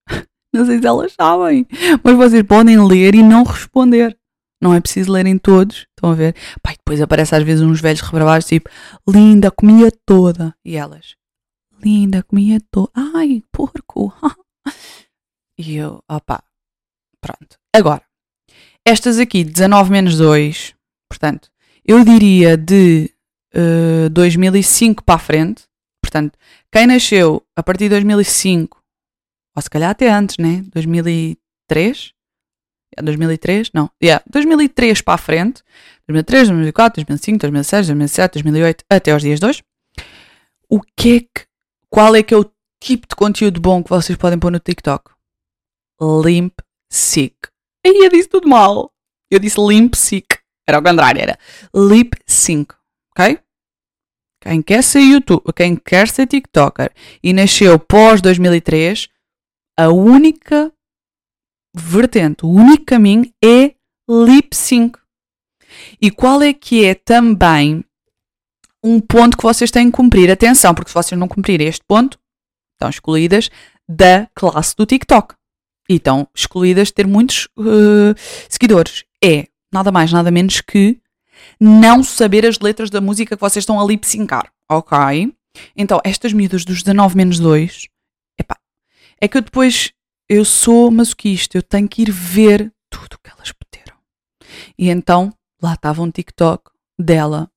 Não 0.53 0.65
sei 0.65 0.79
se 0.79 0.85
elas 0.85 1.13
sabem. 1.13 1.65
Mas 2.03 2.17
vocês 2.17 2.43
podem 2.43 2.85
ler 2.85 3.15
e 3.15 3.23
não 3.23 3.43
responder. 3.43 4.17
Não 4.61 4.73
é 4.73 4.81
preciso 4.81 5.11
lerem 5.11 5.37
todos. 5.37 5.87
Estão 5.95 6.11
a 6.11 6.13
ver? 6.13 6.35
Pai, 6.61 6.75
depois 6.75 6.99
aparece 7.01 7.33
às 7.33 7.43
vezes 7.43 7.63
uns 7.63 7.79
velhos 7.79 8.01
rebravados 8.01 8.45
tipo, 8.45 8.69
linda, 9.07 9.49
comia 9.49 9.89
toda. 10.05 10.53
E 10.65 10.75
elas, 10.75 11.15
linda, 11.81 12.21
comia 12.21 12.59
toda. 12.69 12.91
Ai, 12.93 13.41
porco. 13.51 14.13
e 15.57 15.77
eu, 15.77 16.03
opá, 16.09 16.43
pronto. 17.21 17.57
Agora, 17.73 18.03
estas 18.85 19.17
aqui, 19.17 19.43
19 19.43 19.89
menos 19.89 20.17
2, 20.17 20.75
portanto, 21.11 21.49
eu 21.85 22.05
diria 22.05 22.55
de 22.55 23.11
uh, 23.53 24.05
eh, 24.05 24.09
2005 24.09 25.03
para 25.03 25.15
a 25.15 25.19
frente. 25.19 25.63
Portanto, 26.01 26.37
quem 26.71 26.87
nasceu 26.87 27.43
a 27.53 27.61
partir 27.61 27.85
de 27.85 27.89
2005, 27.89 28.81
ou 29.55 29.61
se 29.61 29.69
calhar 29.69 29.89
até 29.89 30.09
antes, 30.09 30.37
né? 30.37 30.63
2003? 30.73 32.13
2003? 33.01 33.71
Não. 33.73 33.89
Yeah, 34.01 34.23
2003 34.29 35.01
para 35.01 35.15
a 35.15 35.17
frente. 35.17 35.61
2003, 36.07 36.47
2004, 36.49 37.03
2005, 37.03 37.39
2006, 37.39 37.87
2007, 37.87 38.33
2008, 38.33 38.85
até 38.89 39.11
aos 39.11 39.21
dias 39.21 39.39
de 39.39 39.45
hoje. 39.45 39.63
O 40.69 40.81
que 40.81 41.17
é 41.17 41.19
que. 41.19 41.47
Qual 41.89 42.15
é 42.15 42.23
que 42.23 42.33
é 42.33 42.37
o 42.37 42.49
tipo 42.81 43.05
de 43.07 43.15
conteúdo 43.15 43.59
bom 43.59 43.83
que 43.83 43.89
vocês 43.89 44.17
podem 44.17 44.39
pôr 44.39 44.49
no 44.49 44.59
TikTok? 44.59 45.11
Limp 46.01 46.53
Sick. 46.89 47.35
E 47.85 48.05
eu 48.05 48.09
disse 48.09 48.29
tudo 48.29 48.47
mal. 48.47 48.91
Eu 49.29 49.39
disse 49.39 49.59
Limp 49.59 49.93
Sick. 49.95 50.40
Era 50.67 50.79
o 50.79 50.83
contrário, 50.83 51.21
era 51.21 51.39
Lip 51.75 52.17
Sync. 52.25 52.73
Ok? 53.11 53.39
Quem 54.41 54.61
quer 54.61 54.83
ser 54.83 55.01
YouTube, 55.01 55.43
quem 55.55 55.75
quer 55.75 56.07
ser 56.07 56.25
TikToker 56.25 56.91
e 57.23 57.31
nasceu 57.31 57.77
pós 57.77 58.21
2003, 58.21 59.07
a 59.77 59.89
única 59.89 60.73
vertente, 61.75 62.45
o 62.45 62.49
único 62.49 62.85
caminho 62.85 63.31
é 63.43 63.75
lip 64.09 64.55
sync. 64.55 64.99
E 66.01 66.09
qual 66.09 66.41
é 66.41 66.53
que 66.53 66.83
é 66.83 66.95
também 66.95 67.85
um 68.83 68.99
ponto 68.99 69.37
que 69.37 69.43
vocês 69.43 69.69
têm 69.69 69.91
que 69.91 69.95
cumprir? 69.95 70.29
Atenção, 70.31 70.73
porque 70.73 70.89
se 70.89 70.95
vocês 70.95 71.19
não 71.19 71.27
cumprirem 71.27 71.67
este 71.67 71.83
ponto, 71.87 72.19
estão 72.73 72.89
excluídas 72.89 73.49
da 73.87 74.27
classe 74.33 74.75
do 74.75 74.85
TikTok. 74.85 75.35
E 75.87 75.95
estão 75.95 76.27
excluídas 76.35 76.87
de 76.87 76.93
ter 76.95 77.07
muitos 77.07 77.47
uh, 77.57 78.15
seguidores. 78.49 79.03
É 79.23 79.47
nada 79.71 79.91
mais, 79.91 80.11
nada 80.11 80.31
menos 80.31 80.61
que 80.61 80.99
não 81.59 82.03
saber 82.03 82.45
as 82.45 82.59
letras 82.59 82.89
da 82.89 83.01
música 83.01 83.35
que 83.35 83.41
vocês 83.41 83.63
estão 83.63 83.79
a 83.79 83.85
lip 83.85 84.05
syncar. 84.05 84.51
Ok? 84.69 84.97
Então, 85.75 85.99
estas 86.03 86.33
miúdas 86.33 86.63
dos 86.63 86.81
19 86.81 87.17
menos 87.17 87.39
2, 87.39 87.87
epá, 88.39 88.57
é 89.19 89.27
que 89.27 89.37
eu 89.37 89.41
depois 89.41 89.91
eu 90.29 90.45
sou 90.45 90.89
masoquista, 90.89 91.57
eu 91.57 91.63
tenho 91.63 91.89
que 91.89 92.03
ir 92.03 92.11
ver 92.11 92.71
tudo 92.89 93.15
o 93.15 93.19
que 93.19 93.29
elas 93.29 93.51
puderam. 93.51 93.97
E 94.77 94.89
então, 94.89 95.33
lá 95.61 95.73
estava 95.73 96.01
um 96.01 96.09
TikTok 96.09 96.71
dela 96.97 97.51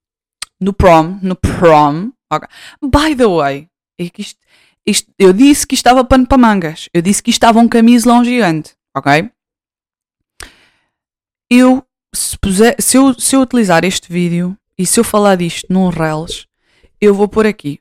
no 0.61 0.73
prom, 0.73 1.19
no 1.23 1.37
prom. 1.37 2.11
By 2.83 3.15
the 3.17 3.27
way, 3.27 3.69
é 4.01 4.11
isto, 4.19 4.41
isto, 4.85 5.13
eu 5.19 5.33
disse 5.33 5.67
que 5.67 5.75
estava 5.75 6.05
pano 6.05 6.27
para 6.27 6.37
mangas. 6.37 6.89
Eu 6.93 7.01
disse 7.01 7.23
que 7.23 7.31
estava 7.31 7.61
um 7.61 7.69
camisolão 7.69 8.25
gigante, 8.25 8.75
ok? 8.97 9.31
Eu 11.49 11.87
se, 12.15 12.39
puser, 12.39 12.77
se, 12.79 12.97
eu, 12.97 13.13
se 13.19 13.37
eu 13.37 13.41
utilizar 13.41 13.85
este 13.85 14.13
vídeo 14.13 14.57
e 14.79 14.87
se 14.87 14.99
eu 14.99 15.05
falar 15.05 15.37
disto 15.37 15.73
num 15.73 15.89
Reels, 15.89 16.47
eu 17.01 17.15
vou 17.15 17.29
pôr 17.29 17.47
aqui. 17.47 17.81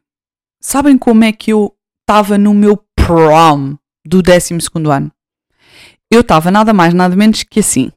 Sabem 0.60 0.98
como 0.98 1.24
é 1.24 1.32
que 1.32 1.52
eu 1.52 1.76
estava 2.06 2.38
no 2.38 2.54
meu 2.54 2.78
prom? 2.96 3.78
do 4.06 4.22
12 4.22 4.54
ano. 4.92 5.12
Eu 6.12 6.22
estava 6.22 6.52
nada 6.52 6.74
mais, 6.74 6.94
nada 6.94 7.16
menos 7.16 7.44
que 7.44 7.60
assim. 7.60 7.92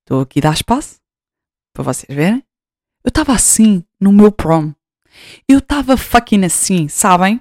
Estou 0.00 0.22
aqui 0.22 0.38
a 0.38 0.42
dar 0.42 0.54
espaço 0.54 1.00
para 1.72 1.84
vocês 1.84 2.14
verem. 2.14 2.42
Eu 3.04 3.08
estava 3.08 3.32
assim 3.32 3.84
no 4.00 4.12
meu 4.12 4.32
prom. 4.32 4.72
Eu 5.48 5.58
estava 5.58 5.96
fucking 5.96 6.44
assim, 6.44 6.88
sabem? 6.88 7.40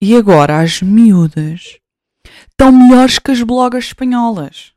E 0.00 0.16
agora 0.16 0.60
as 0.60 0.80
miúdas 0.80 1.78
estão 2.50 2.72
melhores 2.72 3.18
que 3.18 3.30
as 3.30 3.42
blogas 3.42 3.84
espanholas. 3.84 4.73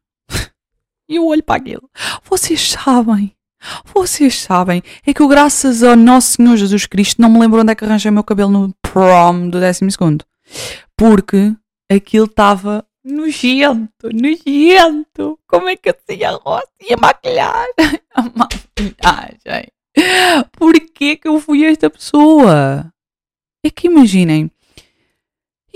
E 1.10 1.16
eu 1.16 1.26
olho 1.26 1.44
para 1.44 1.56
aquilo. 1.56 1.90
Vocês 2.24 2.70
sabem. 2.72 3.34
Vocês 3.94 4.40
sabem. 4.40 4.84
É 5.06 5.14
que 5.14 5.22
eu, 5.22 5.28
graças 5.28 5.84
ao 5.84 5.96
Nosso 5.96 6.34
Senhor 6.34 6.56
Jesus 6.56 6.86
Cristo, 6.86 7.22
não 7.22 7.30
me 7.30 7.40
lembro 7.40 7.62
onde 7.62 7.72
é 7.72 7.76
que 7.76 7.84
arranjei 7.84 8.12
o 8.12 8.14
meu 8.14 8.24
cabelo 8.24 8.52
no 8.52 8.74
prom 8.82 9.50
do 9.50 9.60
12 9.60 9.92
segundo. 9.92 10.26
Porque 10.96 11.54
aquilo 11.92 12.26
estava 12.26 12.86
nojento, 13.04 14.10
nojento. 14.14 15.40
Como 15.48 15.70
é 15.70 15.76
que 15.76 15.90
eu 15.90 15.96
tinha 16.08 16.32
rosto 16.32 16.70
e 16.82 16.94
a 16.94 16.98
maquilhagem? 16.98 18.02
A 18.14 18.24
maquilhagem. 18.24 19.72
Porquê 20.54 21.16
que 21.16 21.28
eu 21.28 21.40
fui 21.40 21.66
esta 21.66 21.90
pessoa? 21.90 22.92
É 23.64 23.70
que 23.70 23.88
imaginem, 23.88 24.52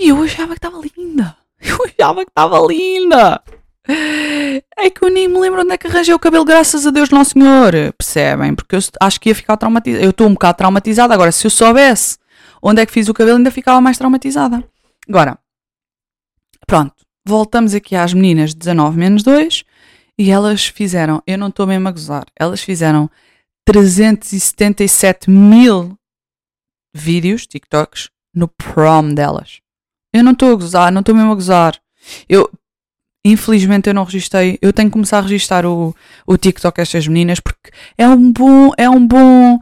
e 0.02 0.08
eu 0.08 0.20
achava 0.22 0.48
que 0.48 0.58
estava 0.58 0.80
linda. 0.96 1.36
Eu 1.62 1.78
achava 1.84 2.24
que 2.24 2.30
estava 2.30 2.58
linda. 2.66 3.40
É 3.88 4.90
que 4.90 5.04
eu 5.04 5.10
nem 5.10 5.28
me 5.28 5.38
lembro 5.38 5.62
onde 5.62 5.72
é 5.72 5.78
que 5.78 5.86
arranjei 5.86 6.14
o 6.14 6.18
cabelo, 6.18 6.44
graças 6.44 6.86
a 6.86 6.90
Deus 6.90 7.10
Nosso 7.10 7.32
Senhor. 7.32 7.72
Percebem? 7.96 8.54
Porque 8.54 8.76
eu 8.76 8.80
acho 9.00 9.20
que 9.20 9.28
ia 9.28 9.34
ficar 9.34 9.56
traumatizada. 9.56 10.04
Eu 10.04 10.10
estou 10.10 10.26
um 10.26 10.32
bocado 10.32 10.58
traumatizada. 10.58 11.14
Agora, 11.14 11.32
se 11.32 11.46
eu 11.46 11.50
soubesse 11.50 12.18
onde 12.62 12.80
é 12.80 12.86
que 12.86 12.92
fiz 12.92 13.08
o 13.08 13.14
cabelo, 13.14 13.38
ainda 13.38 13.50
ficava 13.50 13.80
mais 13.80 13.98
traumatizada. 13.98 14.62
Agora, 15.08 15.38
pronto. 16.66 16.94
Voltamos 17.24 17.74
aqui 17.74 17.94
às 17.94 18.12
meninas 18.12 18.52
19 18.52 18.98
menos 18.98 19.22
2 19.22 19.64
e 20.18 20.30
elas 20.30 20.66
fizeram, 20.66 21.22
eu 21.26 21.38
não 21.38 21.48
estou 21.48 21.66
mesmo 21.66 21.88
a 21.88 21.92
gozar, 21.92 22.24
elas 22.36 22.60
fizeram 22.60 23.08
377 23.64 25.30
mil 25.30 25.96
vídeos, 26.94 27.46
TikToks, 27.46 28.10
no 28.34 28.48
prom 28.48 29.14
delas. 29.14 29.60
Eu 30.12 30.24
não 30.24 30.32
estou 30.32 30.52
a 30.52 30.56
gozar, 30.56 30.92
não 30.92 31.00
estou 31.00 31.14
mesmo 31.14 31.32
a 31.32 31.34
gozar. 31.34 31.80
Eu, 32.28 32.50
infelizmente, 33.24 33.88
eu 33.88 33.94
não 33.94 34.04
registrei. 34.04 34.58
Eu 34.60 34.72
tenho 34.72 34.88
que 34.88 34.92
começar 34.92 35.18
a 35.18 35.22
registrar 35.22 35.64
o, 35.66 35.94
o 36.26 36.36
TikTok 36.36 36.80
estas 36.80 37.06
meninas 37.06 37.40
porque 37.40 37.70
é 37.96 38.06
um 38.08 38.32
bom, 38.32 38.70
é 38.76 38.88
um 38.88 39.06
bom 39.06 39.60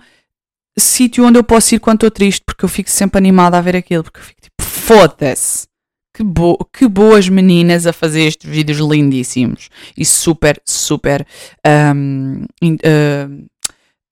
sítio 0.79 1.27
onde 1.27 1.38
eu 1.38 1.44
posso 1.44 1.75
ir 1.75 1.79
quando 1.79 1.96
estou 1.96 2.11
triste 2.11 2.42
porque 2.44 2.64
eu 2.64 2.68
fico 2.68 2.90
sempre 2.90 3.18
animada 3.18 3.59
a 3.59 3.61
ver 3.61 3.77
aquilo. 3.77 4.05
Porque 4.05 4.20
eu 4.20 4.25
fico 4.25 4.40
tipo, 4.40 4.62
foda-se. 4.62 5.68
Que, 6.12 6.25
bo 6.25 6.59
que 6.73 6.88
boas 6.88 7.29
meninas 7.29 7.87
a 7.87 7.92
fazer 7.92 8.23
estes 8.23 8.51
vídeos 8.51 8.79
lindíssimos 8.79 9.68
e 9.96 10.05
super, 10.05 10.61
super. 10.66 11.27
Um, 11.64 12.44
uh, 12.62 13.46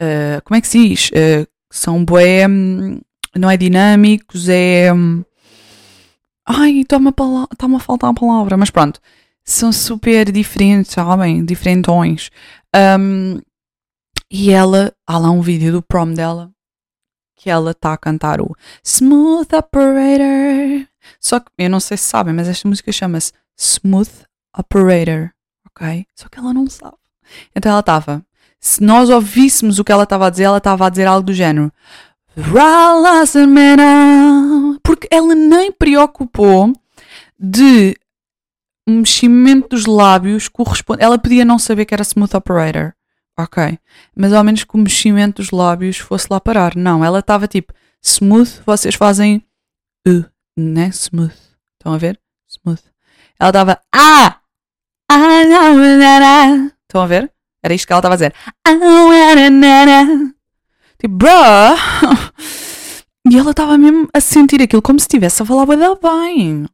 uh, 0.00 0.42
como 0.44 0.56
é 0.56 0.60
que 0.60 0.68
se 0.68 0.88
diz? 0.88 1.10
Uh, 1.10 1.46
são 1.70 2.04
bué. 2.04 2.46
Um, 2.48 3.00
não 3.36 3.50
é 3.50 3.56
dinâmicos, 3.56 4.48
é. 4.48 4.92
Um, 4.92 5.24
ai, 6.46 6.80
está-me 6.80 7.08
a, 7.08 7.12
tá 7.12 7.66
a 7.66 7.78
faltar 7.78 8.10
a 8.10 8.14
palavra, 8.14 8.56
mas 8.56 8.70
pronto. 8.70 9.00
São 9.48 9.72
super 9.72 10.30
diferentes, 10.30 10.92
sabem? 10.92 11.42
Diferentões. 11.42 12.28
Um, 13.00 13.40
e 14.30 14.50
ela, 14.50 14.92
há 15.06 15.16
lá 15.16 15.30
um 15.30 15.40
vídeo 15.40 15.72
do 15.72 15.82
prom 15.82 16.12
dela 16.12 16.50
que 17.34 17.48
ela 17.48 17.70
está 17.70 17.94
a 17.94 17.96
cantar 17.96 18.42
o 18.42 18.54
Smooth 18.84 19.48
Operator. 19.56 20.86
Só 21.18 21.40
que 21.40 21.46
eu 21.56 21.70
não 21.70 21.80
sei 21.80 21.96
se 21.96 22.04
sabem, 22.04 22.34
mas 22.34 22.46
esta 22.46 22.68
música 22.68 22.92
chama-se 22.92 23.32
Smooth 23.56 24.10
Operator, 24.54 25.30
ok? 25.66 26.04
Só 26.14 26.28
que 26.28 26.38
ela 26.38 26.52
não 26.52 26.68
sabe. 26.68 26.98
Então 27.56 27.72
ela 27.72 27.80
estava. 27.80 28.22
Se 28.60 28.82
nós 28.82 29.08
ouvíssemos 29.08 29.78
o 29.78 29.84
que 29.84 29.90
ela 29.90 30.02
estava 30.02 30.26
a 30.26 30.30
dizer, 30.30 30.44
ela 30.44 30.58
estava 30.58 30.86
a 30.86 30.90
dizer 30.90 31.06
algo 31.06 31.24
do 31.24 31.32
género. 31.32 31.72
Porque 34.82 35.08
ela 35.10 35.34
nem 35.34 35.72
preocupou 35.72 36.70
de 37.40 37.96
meximento 38.90 39.68
dos 39.70 39.86
lábios 39.86 40.48
corresponde. 40.48 41.02
Ela 41.02 41.18
podia 41.18 41.44
não 41.44 41.58
saber 41.58 41.84
que 41.84 41.94
era 41.94 42.02
smooth 42.02 42.36
operator, 42.36 42.92
ok? 43.38 43.78
Mas 44.16 44.32
ao 44.32 44.44
menos 44.44 44.64
que 44.64 44.74
o 44.74 44.78
meximento 44.78 45.42
dos 45.42 45.50
lábios 45.50 45.98
fosse 45.98 46.26
lá 46.30 46.40
parar. 46.40 46.74
Não, 46.76 47.04
ela 47.04 47.20
estava 47.20 47.46
tipo 47.46 47.72
smooth, 48.02 48.62
vocês 48.64 48.94
fazem 48.94 49.44
uh, 50.06 50.24
né? 50.56 50.88
Smooth. 50.88 51.34
Estão 51.74 51.94
a 51.94 51.98
ver? 51.98 52.20
Smooth. 52.48 52.82
Ela 53.38 53.50
estava 53.50 53.80
ah! 53.94 54.40
Estão 56.82 57.02
a 57.02 57.06
ver? 57.06 57.32
Era 57.62 57.74
isto 57.74 57.86
que 57.86 57.92
ela 57.92 58.00
estava 58.00 58.14
a 58.14 58.16
dizer. 58.16 58.34
Tipo, 60.98 61.14
bruh! 61.14 61.28
E 63.30 63.36
ela 63.36 63.50
estava 63.50 63.76
mesmo 63.76 64.08
a 64.14 64.20
sentir 64.20 64.62
aquilo 64.62 64.80
como 64.80 64.98
se 64.98 65.04
estivesse 65.04 65.42
a 65.42 65.44
falar 65.44 65.66
bem. 65.66 66.66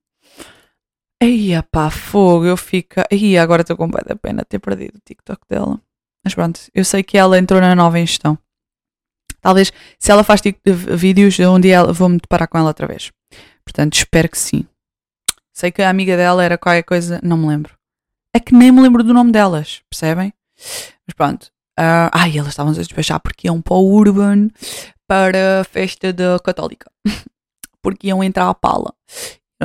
Aí, 1.22 1.50
pá, 1.70 1.90
fogo, 1.90 2.44
eu 2.44 2.56
fico. 2.56 3.00
Aí, 3.10 3.38
agora 3.38 3.62
estou 3.62 3.76
com 3.76 3.88
bem 3.88 4.02
da 4.06 4.16
pena 4.16 4.44
ter 4.44 4.58
perdido 4.58 4.96
o 4.96 5.02
TikTok 5.04 5.40
dela. 5.48 5.80
Mas 6.24 6.34
pronto, 6.34 6.60
eu 6.74 6.84
sei 6.84 7.02
que 7.02 7.18
ela 7.18 7.38
entrou 7.38 7.60
na 7.60 7.74
nova 7.74 7.98
gestão. 7.98 8.38
Talvez, 9.40 9.72
se 9.98 10.10
ela 10.10 10.24
faz 10.24 10.40
vídeos, 10.96 11.38
um 11.38 11.60
dia 11.60 11.84
vou-me 11.84 12.18
deparar 12.18 12.48
com 12.48 12.56
ela 12.56 12.68
outra 12.68 12.86
vez. 12.86 13.12
Portanto, 13.62 13.94
espero 13.94 14.28
que 14.28 14.38
sim. 14.38 14.66
Sei 15.52 15.70
que 15.70 15.82
a 15.82 15.90
amiga 15.90 16.16
dela 16.16 16.42
era 16.42 16.58
qualquer 16.58 16.82
coisa, 16.82 17.20
não 17.22 17.36
me 17.36 17.46
lembro. 17.46 17.76
É 18.34 18.40
que 18.40 18.54
nem 18.54 18.72
me 18.72 18.80
lembro 18.80 19.04
do 19.04 19.14
nome 19.14 19.30
delas, 19.30 19.82
percebem? 19.88 20.32
Mas 21.06 21.14
pronto. 21.14 21.44
Uh, 21.78 22.08
ai, 22.12 22.38
elas 22.38 22.50
estavam 22.50 22.72
a 22.72 22.76
despachar 22.76 23.20
porque 23.20 23.46
iam 23.46 23.60
para 23.60 23.74
o 23.74 23.94
Urban 23.94 24.48
para 25.06 25.60
a 25.60 25.64
festa 25.64 26.12
da 26.12 26.38
Católica. 26.40 26.90
porque 27.82 28.08
iam 28.08 28.24
entrar 28.24 28.48
à 28.48 28.54
pala. 28.54 28.94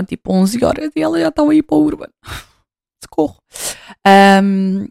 Tipo 0.04 0.34
11 0.34 0.64
horas 0.64 0.92
e 0.96 1.02
elas 1.02 1.22
já 1.22 1.30
estavam 1.30 1.52
aí 1.52 1.62
para 1.62 1.78
o 1.78 1.84
Urban. 1.84 2.10
Socorro. 3.04 3.38
Um, 4.44 4.88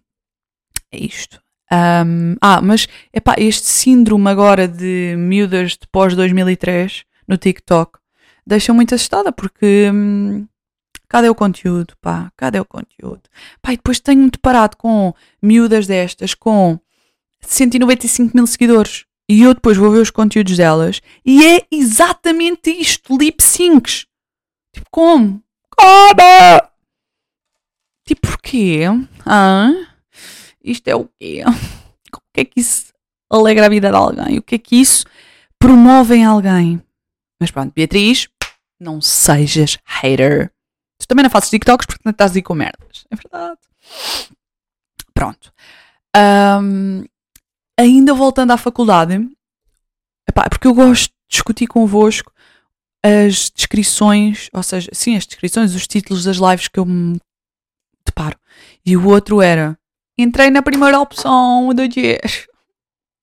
é 0.92 0.98
isto. 0.98 1.40
Um, 1.70 2.34
ah, 2.40 2.60
mas 2.62 2.88
epá, 3.12 3.34
este 3.36 3.66
síndrome 3.66 4.28
agora 4.28 4.66
de 4.66 5.14
miúdas 5.18 5.72
de 5.72 5.86
pós 5.92 6.16
2003 6.16 7.04
no 7.26 7.36
TikTok 7.36 7.98
deixa 8.46 8.72
muito 8.72 8.94
assustada 8.94 9.30
porque 9.30 9.90
hum, 9.92 10.46
cadê 11.08 11.28
o 11.28 11.34
conteúdo, 11.34 11.94
pá? 12.00 12.32
Cadê 12.36 12.58
o 12.58 12.64
conteúdo? 12.64 13.22
Pá, 13.60 13.74
e 13.74 13.76
depois 13.76 14.00
tenho-me 14.00 14.30
deparado 14.30 14.76
com 14.78 15.12
miúdas 15.42 15.86
destas 15.86 16.34
com 16.34 16.80
195 17.42 18.34
mil 18.34 18.46
seguidores 18.46 19.04
e 19.28 19.42
eu 19.42 19.52
depois 19.52 19.76
vou 19.76 19.90
ver 19.90 20.00
os 20.00 20.10
conteúdos 20.10 20.56
delas 20.56 21.02
e 21.24 21.44
é 21.44 21.66
exatamente 21.70 22.70
isto, 22.70 23.16
lip 23.16 23.42
syncs. 23.42 24.06
Tipo, 24.78 24.90
como? 24.92 25.42
Como? 25.76 26.70
Tipo, 28.06 28.20
porquê? 28.28 28.82
Ah? 29.26 29.70
Isto 30.62 30.88
é 30.88 30.94
o 30.94 31.08
quê? 31.18 31.42
O 32.14 32.20
que 32.32 32.40
é 32.40 32.44
que 32.44 32.60
isso 32.60 32.92
alegra 33.28 33.66
a 33.66 33.68
vida 33.68 33.90
de 33.90 33.96
alguém? 33.96 34.38
O 34.38 34.42
que 34.42 34.54
é 34.54 34.58
que 34.58 34.76
isso 34.76 35.04
promove 35.58 36.14
em 36.14 36.24
alguém? 36.24 36.80
Mas 37.40 37.50
pronto, 37.50 37.72
Beatriz, 37.74 38.28
não 38.78 39.00
sejas 39.00 39.78
hater. 39.84 40.52
Tu 40.98 41.08
também 41.08 41.24
não 41.24 41.30
fazes 41.30 41.50
TikToks 41.50 41.86
porque 41.86 42.02
não 42.04 42.12
estás 42.12 42.36
aí 42.36 42.42
com 42.42 42.54
merdas. 42.54 43.04
É 43.10 43.16
verdade. 43.16 43.58
Pronto. 45.12 45.52
Um, 46.16 47.04
ainda 47.76 48.14
voltando 48.14 48.52
à 48.52 48.56
faculdade, 48.56 49.14
epá, 50.28 50.44
é 50.46 50.48
porque 50.48 50.68
eu 50.68 50.74
gosto 50.74 51.08
de 51.08 51.14
discutir 51.28 51.66
convosco 51.66 52.32
as 53.04 53.50
descrições, 53.50 54.48
ou 54.52 54.62
seja, 54.62 54.90
sim, 54.92 55.16
as 55.16 55.26
descrições, 55.26 55.74
os 55.74 55.86
títulos 55.86 56.24
das 56.24 56.36
lives 56.36 56.68
que 56.68 56.78
eu 56.78 56.84
me 56.84 57.18
deparo. 58.04 58.36
E 58.84 58.96
o 58.96 59.06
outro 59.06 59.40
era 59.40 59.78
Entrei 60.18 60.50
na 60.50 60.62
primeira 60.62 60.98
opção 60.98 61.72
do 61.72 61.86
dias. 61.86 62.48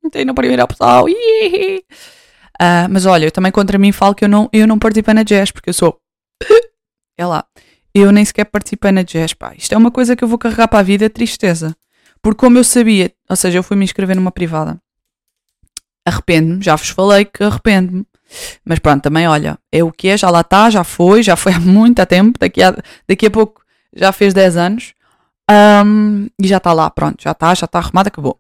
Entrei 0.04 0.24
na 0.24 0.34
primeira 0.34 0.64
opção. 0.64 1.04
Uh, 1.04 2.88
mas 2.90 3.06
olha, 3.06 3.26
eu 3.26 3.32
também 3.32 3.52
contra 3.52 3.78
mim 3.78 3.92
falo 3.92 4.16
que 4.16 4.24
eu 4.24 4.30
não, 4.30 4.50
eu 4.54 4.66
não 4.66 4.80
participei 4.80 5.14
na 5.14 5.24
jazz, 5.24 5.52
porque 5.52 5.70
eu 5.70 5.74
sou. 5.74 6.00
É 7.18 7.26
lá. 7.26 7.46
Eu 7.94 8.12
nem 8.12 8.26
sequer 8.26 8.44
participei 8.44 8.92
na 8.92 9.02
jazz, 9.02 9.34
pá. 9.34 9.54
Isto 9.56 9.74
é 9.74 9.78
uma 9.78 9.90
coisa 9.90 10.18
que 10.18 10.24
eu 10.24 10.28
vou 10.28 10.38
carregar 10.38 10.68
para 10.68 10.80
a 10.80 10.84
vida, 10.84 11.10
tristeza. 11.10 11.74
Porque 12.22 12.40
como 12.42 12.58
eu 12.58 12.64
sabia, 12.66 13.10
ou 13.30 13.38
seja, 13.38 13.58
eu 13.58 13.64
fui 13.64 13.78
me 13.78 13.86
inscrever 13.86 14.18
numa 14.18 14.34
privada. 14.34 14.78
Arrependo-me, 16.06 16.62
já 16.62 16.76
vos 16.76 16.90
falei 16.90 17.24
que 17.24 17.42
arrependo-me. 17.42 18.06
Mas 18.64 18.80
pronto, 18.80 19.04
também 19.04 19.28
olha, 19.28 19.58
é 19.72 19.84
o 19.84 19.92
que 19.92 20.10
é, 20.10 20.18
já 20.18 20.30
lá 20.30 20.42
está, 20.42 20.70
já 20.70 20.84
foi, 20.84 21.24
já 21.24 21.36
foi 21.36 21.54
há 21.54 21.60
muito 21.60 22.06
tempo, 22.06 22.40
daqui 22.40 22.62
a, 22.62 22.76
daqui 23.08 23.28
a 23.28 23.32
pouco 23.32 23.62
já 23.96 24.12
fez 24.12 24.34
10 24.34 24.58
anos. 24.58 24.94
Um, 25.50 26.28
e 26.42 26.48
já 26.48 26.58
está 26.58 26.74
lá, 26.74 26.90
pronto, 26.90 27.22
já 27.22 27.32
está, 27.32 27.54
já 27.54 27.66
está 27.66 27.80
arrumado, 27.80 28.08
acabou. 28.08 28.40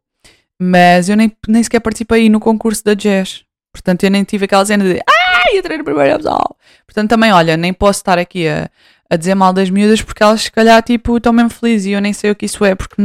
Mas 0.60 1.10
eu 1.10 1.16
nem, 1.16 1.32
nem 1.48 1.62
sequer 1.62 1.80
participei 1.80 2.30
no 2.30 2.40
concurso 2.40 2.84
da 2.84 2.94
Jazz. 2.94 3.44
Portanto, 3.72 4.04
eu 4.04 4.10
nem 4.10 4.24
tive 4.24 4.46
aquela 4.46 4.66
cena 4.66 4.84
de 4.84 5.02
ai, 5.08 5.58
entrei 5.58 5.78
no 5.78 5.84
primeiro 5.84 6.18
pessoal. 6.18 6.56
Portanto, 6.86 7.10
também, 7.10 7.32
olha, 7.32 7.58
nem 7.58 7.74
posso 7.74 8.00
estar 8.00 8.18
aqui 8.18 8.48
a, 8.48 8.70
a 9.10 9.16
dizer 9.16 9.36
mal 9.36 9.52
das 9.52 9.70
miúdas 9.70 10.02
porque 10.02 10.24
elas, 10.24 10.44
se 10.44 10.52
calhar, 10.52 10.82
tipo, 10.82 11.18
estão 11.18 11.34
mesmo 11.34 11.50
felizes 11.50 11.88
e 11.88 11.92
eu 11.92 12.02
nem 12.02 12.14
sei 12.14 12.32
o 12.32 12.36
que 12.36 12.46
isso 12.46 12.64
é 12.64 12.74
porque 12.74 12.96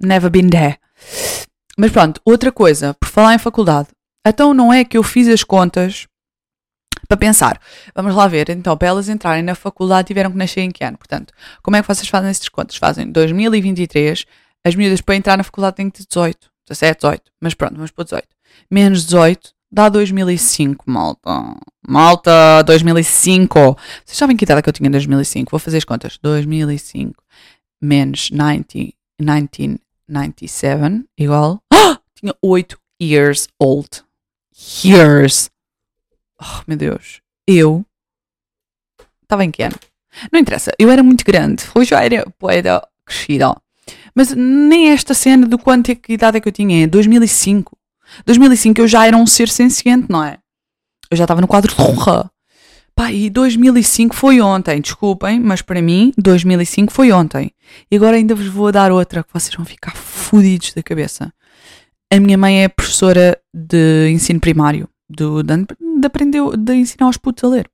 never 0.00 0.30
been 0.30 0.48
there. 0.48 0.78
Mas 1.76 1.90
pronto, 1.90 2.20
outra 2.24 2.52
coisa, 2.52 2.94
por 2.94 3.08
falar 3.08 3.34
em 3.34 3.38
faculdade. 3.38 3.88
Então, 4.26 4.54
não 4.54 4.72
é 4.72 4.84
que 4.84 4.96
eu 4.96 5.02
fiz 5.02 5.26
as 5.28 5.42
contas 5.42 6.06
para 7.06 7.16
pensar. 7.16 7.60
Vamos 7.94 8.14
lá 8.14 8.26
ver, 8.28 8.50
então, 8.50 8.76
para 8.76 8.88
elas 8.88 9.08
entrarem 9.08 9.42
na 9.42 9.54
faculdade 9.54 10.08
tiveram 10.08 10.30
que 10.30 10.36
nascer 10.36 10.60
em 10.60 10.70
que 10.70 10.84
ano? 10.84 10.98
Portanto, 10.98 11.32
como 11.62 11.76
é 11.76 11.82
que 11.82 11.88
vocês 11.88 12.08
fazem 12.08 12.30
esses 12.30 12.48
contas? 12.48 12.76
Fazem 12.76 13.10
2023, 13.10 14.24
as 14.64 14.74
miúdas 14.74 15.00
para 15.00 15.16
entrar 15.16 15.36
na 15.36 15.44
faculdade 15.44 15.76
têm 15.76 15.90
que 15.90 15.98
ter 15.98 16.06
18, 16.08 16.50
17, 16.68 17.00
18, 17.00 17.22
mas 17.40 17.54
pronto, 17.54 17.74
vamos 17.74 17.90
para 17.90 18.04
18. 18.04 18.28
Menos 18.70 19.04
18 19.04 19.52
dá 19.70 19.88
2005, 19.88 20.84
malta. 20.88 21.30
Malta, 21.86 22.62
2005. 22.64 23.76
Vocês 24.04 24.16
sabem 24.16 24.36
que 24.36 24.44
idade 24.44 24.60
é 24.60 24.62
que 24.62 24.68
eu 24.68 24.72
tinha 24.72 24.88
em 24.88 24.90
2005? 24.90 25.50
Vou 25.50 25.60
fazer 25.60 25.78
as 25.78 25.84
contas. 25.84 26.18
2005 26.22 27.24
menos 27.84 28.30
90, 28.30 28.94
1997 29.20 31.04
igual. 31.18 31.60
Ah! 31.72 31.98
Tinha 32.16 32.34
8 32.42 32.78
years 33.00 33.48
old. 33.60 34.02
Years. 34.82 35.50
Oh, 36.40 36.62
meu 36.66 36.76
Deus. 36.76 37.20
Eu. 37.46 37.84
Estava 39.22 39.44
em 39.44 39.50
que 39.50 39.62
ano? 39.62 39.76
Não 40.32 40.40
interessa, 40.40 40.72
eu 40.78 40.90
era 40.90 41.02
muito 41.02 41.24
grande, 41.24 41.64
hoje 41.74 41.90
já 41.90 42.04
era 42.04 42.28
poeta 42.38 42.86
crescida. 43.04 43.54
Mas 44.14 44.32
nem 44.32 44.90
esta 44.90 45.12
cena 45.12 45.46
do 45.46 45.58
quanto 45.58 45.90
é 45.90 45.94
que 45.94 46.12
idade 46.12 46.36
é 46.36 46.40
que 46.40 46.48
eu 46.48 46.52
tinha, 46.52 46.84
é 46.84 46.86
2005. 46.86 47.76
2005 48.24 48.80
eu 48.80 48.88
já 48.88 49.06
era 49.06 49.16
um 49.16 49.26
ser 49.26 49.48
senciente, 49.48 50.06
não 50.08 50.22
é? 50.22 50.38
Eu 51.10 51.16
já 51.16 51.24
estava 51.24 51.40
no 51.40 51.48
quadro 51.48 51.74
de 51.74 51.80
honra. 51.80 52.30
Pá, 52.94 53.10
e 53.10 53.28
2005 53.28 54.14
foi 54.14 54.40
ontem, 54.40 54.80
desculpem, 54.80 55.40
mas 55.40 55.60
para 55.60 55.82
mim 55.82 56.12
2005 56.16 56.92
foi 56.92 57.10
ontem. 57.10 57.50
E 57.90 57.96
agora 57.96 58.16
ainda 58.16 58.36
vos 58.36 58.46
vou 58.46 58.70
dar 58.70 58.92
outra 58.92 59.24
que 59.24 59.32
vocês 59.32 59.54
vão 59.54 59.64
ficar 59.64 59.96
fodidos 59.96 60.72
da 60.72 60.82
cabeça. 60.82 61.32
A 62.12 62.20
minha 62.20 62.38
mãe 62.38 62.62
é 62.62 62.68
professora 62.68 63.36
de 63.52 64.10
ensino 64.10 64.38
primário, 64.38 64.88
do, 65.14 65.42
de, 65.42 65.56
de, 66.00 66.06
aprendeu, 66.06 66.56
de 66.56 66.74
ensinar 66.74 67.06
aos 67.06 67.16
putos 67.16 67.44
a 67.44 67.48
ler. 67.48 67.70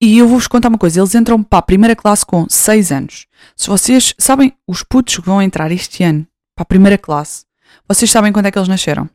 E 0.00 0.18
eu 0.18 0.28
vou-vos 0.28 0.46
contar 0.46 0.68
uma 0.68 0.78
coisa: 0.78 1.00
eles 1.00 1.14
entram 1.14 1.42
para 1.42 1.58
a 1.58 1.62
primeira 1.62 1.96
classe 1.96 2.24
com 2.24 2.46
6 2.48 2.92
anos. 2.92 3.26
Se 3.56 3.68
vocês 3.68 4.14
sabem, 4.18 4.52
os 4.66 4.82
putos 4.82 5.16
que 5.16 5.22
vão 5.26 5.40
entrar 5.40 5.70
este 5.72 6.02
ano 6.02 6.26
para 6.54 6.62
a 6.62 6.66
primeira 6.66 6.98
classe, 6.98 7.46
vocês 7.88 8.10
sabem 8.10 8.32
quando 8.32 8.46
é 8.46 8.50
que 8.50 8.58
eles 8.58 8.68
nasceram? 8.68 9.08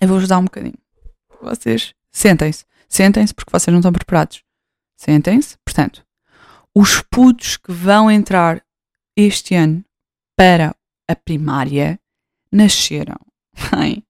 Eu 0.00 0.08
vou-vos 0.08 0.28
dar 0.28 0.38
um 0.38 0.44
bocadinho. 0.44 0.78
Vocês 1.42 1.94
sentem-se. 2.10 2.64
Sentem-se 2.88 3.34
porque 3.34 3.50
vocês 3.52 3.72
não 3.72 3.80
estão 3.80 3.92
preparados. 3.92 4.42
Sentem-se. 4.96 5.56
Portanto, 5.64 6.04
os 6.74 7.02
putos 7.02 7.56
que 7.56 7.72
vão 7.72 8.10
entrar 8.10 8.62
este 9.16 9.54
ano 9.54 9.84
para 10.36 10.74
a 11.08 11.14
primária 11.14 12.00
nasceram 12.52 13.18
em 13.84 14.02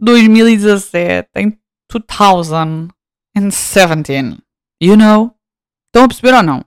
2017, 0.00 1.28
em 1.36 1.58
2017. 1.90 4.42
You 4.82 4.96
know? 4.96 5.34
Estão 5.86 6.04
a 6.04 6.08
perceber 6.08 6.34
ou 6.34 6.42
não? 6.42 6.64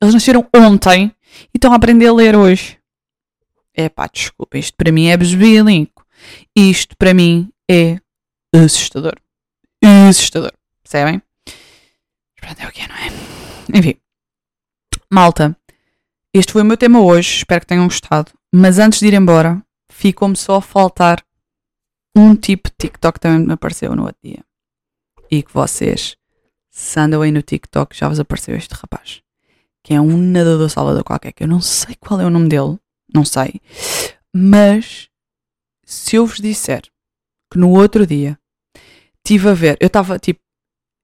Eles 0.00 0.14
nasceram 0.14 0.48
ontem 0.54 1.12
e 1.52 1.56
estão 1.56 1.72
a 1.72 1.76
aprender 1.76 2.06
a 2.06 2.12
ler 2.12 2.36
hoje. 2.36 2.78
É 3.74 3.88
pá, 3.88 4.06
desculpa, 4.06 4.56
isto 4.58 4.76
para 4.76 4.92
mim 4.92 5.06
é 5.06 5.16
besbilínico. 5.16 6.06
Isto 6.56 6.96
para 6.96 7.14
mim 7.14 7.50
é 7.70 7.98
assustador. 8.54 9.14
Assustador. 10.08 10.52
Percebem? 10.82 11.22
Pronto, 12.40 12.60
é 12.60 12.66
o 12.66 12.72
que 12.72 12.82
é, 12.82 12.88
não 12.88 12.96
é? 12.96 13.78
Enfim. 13.78 13.94
Malta, 15.10 15.56
este 16.32 16.52
foi 16.52 16.62
o 16.62 16.64
meu 16.64 16.76
tema 16.76 17.00
hoje. 17.00 17.38
Espero 17.38 17.60
que 17.60 17.66
tenham 17.66 17.84
gostado. 17.84 18.32
Mas 18.52 18.78
antes 18.78 19.00
de 19.00 19.06
ir 19.06 19.14
embora, 19.14 19.62
ficou-me 19.90 20.36
só 20.36 20.56
a 20.56 20.62
faltar 20.62 21.24
um 22.16 22.34
tipo 22.34 22.68
de 22.68 22.76
TikTok 22.76 23.20
também 23.20 23.46
me 23.46 23.52
apareceu 23.52 23.94
no 23.94 24.04
outro 24.04 24.18
dia. 24.22 24.44
E 25.30 25.42
que 25.42 25.52
vocês, 25.52 26.16
se 26.70 26.98
andam 26.98 27.22
aí 27.22 27.30
no 27.30 27.42
TikTok, 27.42 27.96
já 27.96 28.08
vos 28.08 28.18
apareceu 28.18 28.56
este 28.56 28.74
rapaz. 28.74 29.22
Que 29.82 29.94
é 29.94 30.00
um 30.00 30.16
nadador 30.16 30.68
salvador 30.68 31.04
qualquer, 31.04 31.32
que 31.32 31.44
eu 31.44 31.48
não 31.48 31.60
sei 31.60 31.94
qual 31.94 32.20
é 32.20 32.26
o 32.26 32.30
nome 32.30 32.48
dele. 32.48 32.78
Não 33.14 33.24
sei. 33.24 33.60
Mas, 34.34 35.08
se 35.84 36.16
eu 36.16 36.26
vos 36.26 36.40
disser 36.40 36.82
que 37.50 37.58
no 37.58 37.70
outro 37.70 38.06
dia 38.06 38.38
estive 39.16 39.48
a 39.48 39.54
ver, 39.54 39.76
eu 39.80 39.86
estava 39.86 40.18
tipo, 40.18 40.40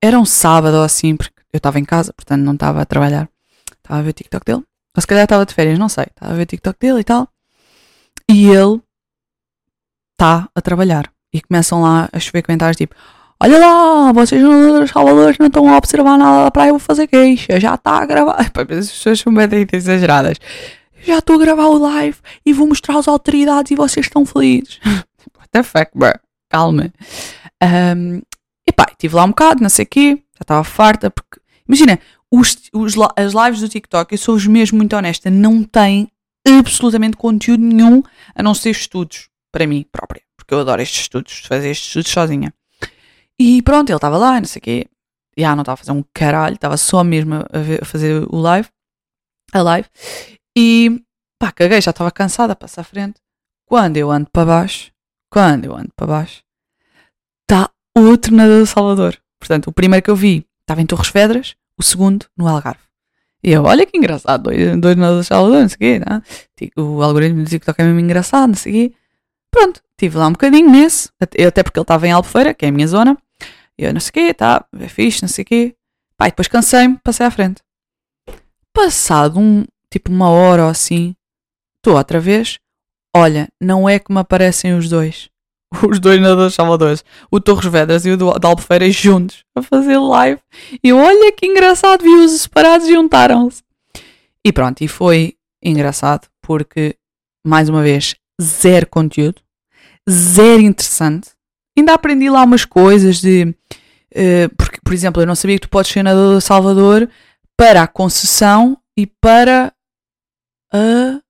era 0.02 0.18
um 0.18 0.24
sábado 0.24 0.76
ou 0.76 0.82
assim, 0.82 1.16
porque 1.16 1.42
eu 1.52 1.58
estava 1.58 1.78
em 1.78 1.84
casa, 1.84 2.12
portanto 2.12 2.42
não 2.42 2.54
estava 2.54 2.82
a 2.82 2.86
trabalhar. 2.86 3.28
Estava 3.76 4.00
a 4.00 4.02
ver 4.02 4.10
o 4.10 4.12
TikTok 4.12 4.44
dele. 4.44 4.64
Ou 4.96 5.00
se 5.00 5.06
calhar 5.06 5.24
estava 5.24 5.46
de 5.46 5.54
férias, 5.54 5.78
não 5.78 5.88
sei. 5.88 6.04
Estava 6.04 6.32
a 6.32 6.36
ver 6.36 6.42
o 6.42 6.46
TikTok 6.46 6.78
dele 6.78 7.00
e 7.00 7.04
tal. 7.04 7.28
E 8.28 8.46
ele 8.48 8.80
está 10.16 10.48
a 10.54 10.60
trabalhar. 10.60 11.10
E 11.32 11.40
começam 11.40 11.82
lá 11.82 12.08
a 12.12 12.18
chover 12.18 12.42
comentários 12.42 12.76
tipo: 12.76 12.94
Olha 13.38 13.58
lá, 13.58 14.12
vocês 14.12 14.42
não, 14.42 14.86
salvadores 14.86 15.38
não 15.38 15.46
estão 15.46 15.68
a 15.68 15.76
observar 15.76 16.16
nada 16.16 16.44
da 16.44 16.50
praia, 16.50 16.70
eu 16.70 16.74
vou 16.74 16.80
fazer 16.80 17.06
queixa. 17.06 17.60
Já 17.60 17.74
está 17.74 17.98
a 17.98 18.06
gravar. 18.06 18.40
As 18.40 18.48
pessoas 18.50 19.20
são 19.20 19.32
bem 19.32 19.66
exageradas. 19.72 20.38
Já 21.04 21.18
estou 21.18 21.36
a 21.36 21.38
gravar 21.38 21.66
o 21.66 21.78
live 21.78 22.16
e 22.44 22.52
vou 22.52 22.66
mostrar 22.66 22.98
as 22.98 23.06
autoridades 23.06 23.70
e 23.70 23.76
vocês 23.76 24.06
estão 24.06 24.26
felizes. 24.26 24.80
What 25.38 25.50
the 25.52 25.62
fuck, 25.62 25.90
bro? 25.94 26.12
Calma. 26.50 26.92
Um, 27.62 28.22
e 28.66 28.72
pá, 28.72 28.86
estive 28.90 29.14
lá 29.14 29.22
um 29.24 29.28
bocado, 29.28 29.62
não 29.62 29.68
sei 29.68 29.84
o 29.84 29.88
quê, 29.88 30.18
já 30.34 30.42
estava 30.42 30.64
farta, 30.64 31.08
porque 31.08 31.40
imagina, 31.68 32.00
os, 32.28 32.56
os, 32.72 32.94
as 33.14 33.32
lives 33.32 33.60
do 33.60 33.68
TikTok, 33.68 34.12
eu 34.12 34.18
sou 34.18 34.36
mesmo 34.50 34.78
muito 34.78 34.96
honesta, 34.96 35.30
não 35.30 35.62
têm 35.62 36.08
absolutamente 36.44 37.16
conteúdo 37.16 37.62
nenhum 37.62 38.02
a 38.34 38.42
não 38.42 38.52
ser 38.52 38.70
estudos 38.70 39.28
para 39.56 39.66
mim 39.66 39.86
própria, 39.90 40.20
porque 40.36 40.52
eu 40.52 40.60
adoro 40.60 40.82
estes 40.82 41.00
estudos, 41.00 41.38
fazer 41.46 41.70
estes 41.70 41.86
estudos 41.86 42.10
sozinha. 42.10 42.52
E 43.40 43.62
pronto, 43.62 43.88
ele 43.88 43.96
estava 43.96 44.18
lá, 44.18 44.38
não 44.38 44.44
sei 44.44 44.60
o 44.60 44.62
quê, 44.62 44.86
já 45.34 45.56
não 45.56 45.62
estava 45.62 45.72
a 45.72 45.76
fazer 45.78 45.92
um 45.92 46.04
caralho, 46.12 46.56
estava 46.56 46.76
só 46.76 47.02
mesmo 47.02 47.36
a, 47.50 47.58
ver, 47.58 47.82
a, 47.82 47.86
fazer 47.86 48.22
o 48.28 48.36
live, 48.36 48.68
a 49.54 49.62
live, 49.62 49.88
e 50.54 51.02
pá, 51.38 51.50
caguei, 51.52 51.80
já 51.80 51.90
estava 51.90 52.10
cansada, 52.10 52.54
passa 52.54 52.82
à 52.82 52.84
frente. 52.84 53.18
Quando 53.66 53.96
eu 53.96 54.10
ando 54.10 54.28
para 54.30 54.44
baixo, 54.44 54.92
quando 55.30 55.64
eu 55.64 55.74
ando 55.74 55.88
para 55.96 56.06
baixo, 56.06 56.42
está 57.42 57.70
outro 57.96 58.34
nadador 58.34 58.62
de 58.62 58.68
Salvador. 58.68 59.18
Portanto, 59.40 59.68
o 59.68 59.72
primeiro 59.72 60.04
que 60.04 60.10
eu 60.10 60.16
vi 60.16 60.46
estava 60.60 60.82
em 60.82 60.86
Torres 60.86 61.08
Vedras, 61.08 61.56
o 61.78 61.82
segundo 61.82 62.26
no 62.36 62.46
Algarve. 62.46 62.84
E 63.42 63.52
eu, 63.52 63.64
olha 63.64 63.86
que 63.86 63.96
engraçado, 63.96 64.42
dois, 64.42 64.58
dois 64.78 64.96
nadadores 64.96 65.24
de 65.24 65.28
Salvador, 65.28 65.62
não 65.62 65.68
sei 65.68 65.76
o 65.76 65.78
quê. 65.78 66.02
Não? 66.06 66.22
Tipo, 66.56 66.82
o 66.82 67.02
algoritmo 67.02 67.42
do 67.42 67.48
TikTok 67.48 67.80
é 67.80 67.84
mesmo 67.84 68.00
engraçado, 68.00 68.48
não 68.48 68.54
sei 68.54 68.72
o 68.72 68.74
quê. 68.90 68.96
Pronto, 69.56 69.80
estive 69.92 70.18
lá 70.18 70.26
um 70.26 70.32
bocadinho 70.32 70.70
nesse, 70.70 71.08
até 71.18 71.62
porque 71.62 71.78
ele 71.78 71.84
estava 71.84 72.06
em 72.06 72.12
Albufeira, 72.12 72.52
que 72.52 72.66
é 72.66 72.68
a 72.68 72.72
minha 72.72 72.86
zona. 72.86 73.16
E 73.78 73.84
eu, 73.84 73.92
não 73.94 74.00
sei 74.00 74.10
o 74.10 74.12
quê, 74.12 74.34
tá, 74.34 74.66
é 74.78 74.86
fixe, 74.86 75.22
não 75.22 75.30
sei 75.30 75.44
o 75.44 75.46
quê. 75.46 75.74
Pá, 76.14 76.26
e 76.26 76.30
depois 76.30 76.46
cansei-me, 76.46 76.98
passei 77.02 77.24
à 77.24 77.30
frente. 77.30 77.62
Passado 78.70 79.40
um, 79.40 79.64
tipo 79.90 80.12
uma 80.12 80.28
hora 80.28 80.64
ou 80.64 80.68
assim, 80.68 81.16
estou 81.76 81.96
outra 81.96 82.20
vez. 82.20 82.58
Olha, 83.16 83.48
não 83.58 83.88
é 83.88 83.98
que 83.98 84.12
me 84.12 84.20
aparecem 84.20 84.76
os 84.76 84.90
dois 84.90 85.30
os 85.90 85.98
dois 85.98 86.20
nadadores 86.20 86.52
salvadores, 86.52 87.02
o 87.30 87.40
Torres 87.40 87.72
Vedras 87.72 88.04
e 88.04 88.10
o 88.10 88.38
da 88.38 88.48
Albufeira 88.48 88.90
juntos 88.90 89.42
a 89.54 89.62
fazer 89.62 89.96
live. 89.96 90.40
E 90.84 90.92
olha 90.92 91.32
que 91.32 91.46
engraçado, 91.46 92.02
vi-os 92.02 92.42
separados 92.42 92.86
e 92.86 92.92
juntaram-se. 92.92 93.62
E 94.44 94.52
pronto, 94.52 94.84
e 94.84 94.88
foi 94.88 95.34
engraçado 95.62 96.28
porque, 96.42 96.94
mais 97.42 97.70
uma 97.70 97.82
vez, 97.82 98.14
zero 98.40 98.86
conteúdo, 98.86 99.40
zero 100.08 100.62
interessante. 100.62 101.30
Ainda 101.76 101.94
aprendi 101.94 102.30
lá 102.30 102.42
umas 102.42 102.64
coisas 102.64 103.20
de. 103.20 103.54
Uh, 104.14 104.54
porque, 104.56 104.80
por 104.82 104.94
exemplo, 104.94 105.22
eu 105.22 105.26
não 105.26 105.34
sabia 105.34 105.56
que 105.56 105.66
tu 105.66 105.68
podes 105.68 105.90
ser 105.90 106.02
nadador 106.02 106.40
Salvador 106.40 107.10
para 107.56 107.82
a 107.82 107.88
concessão 107.88 108.78
e 108.96 109.06
para 109.06 109.72
a 110.72 111.20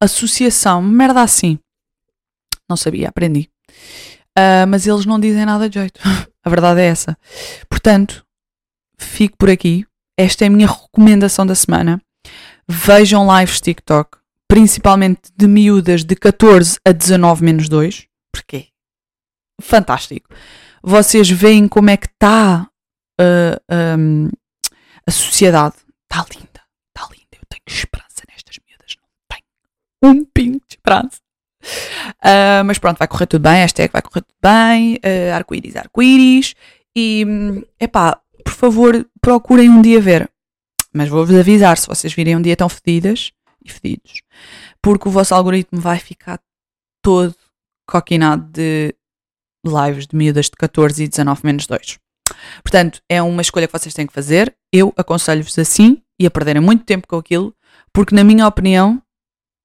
associação. 0.00 0.82
Merda 0.82 1.22
assim. 1.22 1.58
Não 2.68 2.76
sabia, 2.76 3.08
aprendi. 3.08 3.48
Uh, 4.36 4.66
mas 4.68 4.86
eles 4.86 5.06
não 5.06 5.18
dizem 5.18 5.46
nada 5.46 5.68
de 5.68 5.78
jeito. 5.78 6.00
a 6.44 6.50
verdade 6.50 6.80
é 6.80 6.86
essa. 6.86 7.16
Portanto, 7.68 8.24
fico 8.98 9.36
por 9.38 9.48
aqui. 9.48 9.86
Esta 10.18 10.44
é 10.44 10.48
a 10.48 10.50
minha 10.50 10.66
recomendação 10.66 11.46
da 11.46 11.54
semana. 11.54 12.00
Vejam 12.68 13.26
lives 13.38 13.60
TikTok, 13.60 14.18
principalmente 14.48 15.30
de 15.36 15.46
miúdas 15.46 16.04
de 16.04 16.16
14 16.16 16.78
a 16.84 16.92
19 16.92 17.44
menos 17.44 17.68
2. 17.68 18.05
Porquê? 18.36 18.68
Fantástico. 19.62 20.28
Vocês 20.82 21.30
veem 21.30 21.66
como 21.66 21.88
é 21.88 21.96
que 21.96 22.06
está 22.06 22.68
uh, 23.18 23.62
ah, 23.70 23.96
um, 23.98 24.28
a 25.06 25.10
sociedade. 25.10 25.76
Está 26.02 26.26
linda. 26.34 26.60
Está 26.94 27.08
linda. 27.10 27.32
Eu 27.32 27.46
tenho 27.48 27.62
esperança 27.66 28.22
nestas 28.28 28.58
miúdas. 28.68 28.96
Não 29.00 29.38
tenho 30.02 30.14
um 30.14 30.24
pingo 30.26 30.60
de 30.68 30.74
esperança. 30.74 31.18
Uh, 32.22 32.62
mas 32.66 32.78
pronto, 32.78 32.98
vai 32.98 33.08
correr 33.08 33.26
tudo 33.26 33.42
bem, 33.42 33.54
hashtag 33.54 33.90
vai 33.92 34.02
correr 34.02 34.20
tudo 34.20 34.36
bem, 34.40 34.96
uh, 34.96 35.34
arco-íris, 35.34 35.74
arco-íris. 35.74 36.54
E, 36.94 37.24
epá, 37.80 38.20
por 38.44 38.52
favor, 38.52 39.08
procurem 39.20 39.70
um 39.70 39.80
dia 39.80 40.00
ver. 40.00 40.30
Mas 40.92 41.08
vou-vos 41.08 41.34
avisar 41.34 41.78
se 41.78 41.88
vocês 41.88 42.12
virem 42.12 42.36
um 42.36 42.42
dia 42.42 42.56
tão 42.56 42.68
fedidas 42.68 43.32
e 43.64 43.72
fedidos, 43.72 44.22
porque 44.80 45.08
o 45.08 45.10
vosso 45.10 45.34
algoritmo 45.34 45.80
vai 45.80 45.98
ficar 45.98 46.38
todo 47.02 47.34
coquinado 47.86 48.50
de 48.52 48.94
lives 49.64 50.06
de 50.06 50.16
miúdas 50.16 50.46
de 50.46 50.52
14 50.52 51.04
e 51.04 51.08
19 51.08 51.40
menos 51.44 51.66
2. 51.66 51.98
Portanto, 52.62 53.00
é 53.08 53.22
uma 53.22 53.42
escolha 53.42 53.66
que 53.66 53.78
vocês 53.78 53.94
têm 53.94 54.06
que 54.06 54.12
fazer. 54.12 54.54
Eu 54.72 54.92
aconselho-vos 54.96 55.58
assim 55.58 56.02
e 56.18 56.26
a 56.26 56.30
perderem 56.30 56.62
muito 56.62 56.84
tempo 56.84 57.06
com 57.06 57.16
aquilo, 57.16 57.54
porque, 57.92 58.14
na 58.14 58.24
minha 58.24 58.46
opinião, 58.46 59.02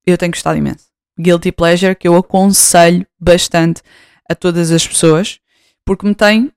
eu 0.05 0.17
tenho 0.17 0.31
gostado 0.31 0.57
imenso 0.57 0.91
guilty 1.21 1.51
pleasure 1.51 1.95
que 1.95 2.07
eu 2.07 2.15
aconselho 2.15 3.05
bastante 3.19 3.81
a 4.29 4.35
todas 4.35 4.71
as 4.71 4.87
pessoas, 4.87 5.39
porque 5.85 6.05
me 6.05 6.15
tem 6.15 6.51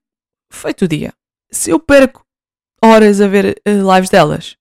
feito 0.51 0.85
o 0.85 0.87
dia. 0.87 1.13
Se 1.51 1.69
eu 1.69 1.79
perco 1.79 2.25
horas 2.83 3.21
a 3.21 3.27
ver 3.27 3.61
uh, 3.67 3.93
lives 3.95 4.09
delas, 4.09 4.57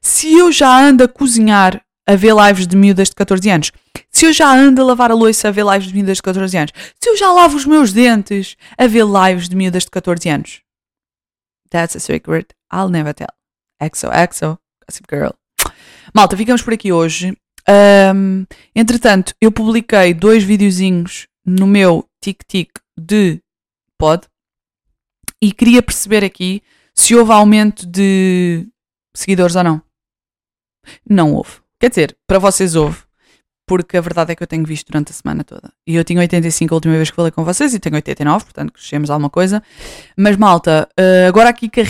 se 0.00 0.32
eu 0.32 0.52
já 0.52 0.78
ando 0.80 1.04
a 1.04 1.08
cozinhar 1.08 1.82
a 2.08 2.16
ver 2.16 2.34
lives 2.34 2.66
de 2.66 2.74
miúdas 2.74 3.10
de 3.10 3.14
14 3.14 3.50
anos, 3.50 3.70
se 4.10 4.24
eu 4.24 4.32
já 4.32 4.50
ando 4.50 4.80
a 4.80 4.84
lavar 4.86 5.10
a 5.10 5.14
louça 5.14 5.48
a 5.48 5.50
ver 5.50 5.64
lives 5.66 5.88
de 5.88 5.94
miúdas 5.94 6.16
de 6.16 6.22
14 6.22 6.56
anos, 6.56 6.72
se 6.98 7.10
eu 7.10 7.16
já 7.18 7.30
lavo 7.30 7.54
os 7.54 7.66
meus 7.66 7.92
dentes 7.92 8.56
a 8.78 8.86
ver 8.86 9.04
lives 9.04 9.46
de 9.46 9.54
miúdas 9.54 9.84
de 9.84 9.90
14 9.90 10.26
anos, 10.30 10.62
that's 11.70 11.94
a 11.94 12.00
secret 12.00 12.54
I'll 12.72 12.88
never 12.88 13.12
tell. 13.12 13.28
XOXO, 13.80 14.58
Gossip 14.86 15.06
Girl. 15.10 15.32
Malta, 16.14 16.34
ficamos 16.34 16.62
por 16.62 16.72
aqui 16.72 16.90
hoje. 16.90 17.36
Um, 17.68 18.46
entretanto, 18.74 19.34
eu 19.38 19.52
publiquei 19.52 20.14
dois 20.14 20.42
videozinhos 20.42 21.28
no 21.44 21.66
meu 21.66 22.06
tic-tic 22.22 22.70
de 22.98 23.40
pod 23.98 24.26
e 25.42 25.52
queria 25.52 25.82
perceber 25.82 26.24
aqui 26.24 26.62
se 26.94 27.14
houve 27.14 27.32
aumento 27.32 27.86
de 27.86 28.66
seguidores 29.14 29.54
ou 29.54 29.62
não. 29.62 29.82
Não 31.08 31.34
houve. 31.34 31.67
Quer 31.80 31.90
dizer, 31.90 32.16
para 32.26 32.38
vocês 32.38 32.74
houve, 32.74 32.98
porque 33.68 33.98
a 33.98 34.00
verdade 34.00 34.32
é 34.32 34.34
que 34.34 34.42
eu 34.42 34.46
tenho 34.46 34.64
visto 34.64 34.90
durante 34.90 35.12
a 35.12 35.14
semana 35.14 35.44
toda. 35.44 35.70
E 35.86 35.94
eu 35.94 36.02
tinha 36.02 36.18
85 36.18 36.74
a 36.74 36.76
última 36.76 36.94
vez 36.94 37.10
que 37.10 37.16
falei 37.16 37.30
com 37.30 37.44
vocês 37.44 37.74
e 37.74 37.78
tenho 37.78 37.94
89, 37.94 38.46
portanto 38.46 38.72
crescemos 38.72 39.10
alguma 39.10 39.28
coisa. 39.28 39.62
Mas 40.16 40.36
malta, 40.36 40.88
eh, 40.96 41.26
agora 41.28 41.50
aqui 41.50 41.68
que 41.68 41.80
a 41.80 41.84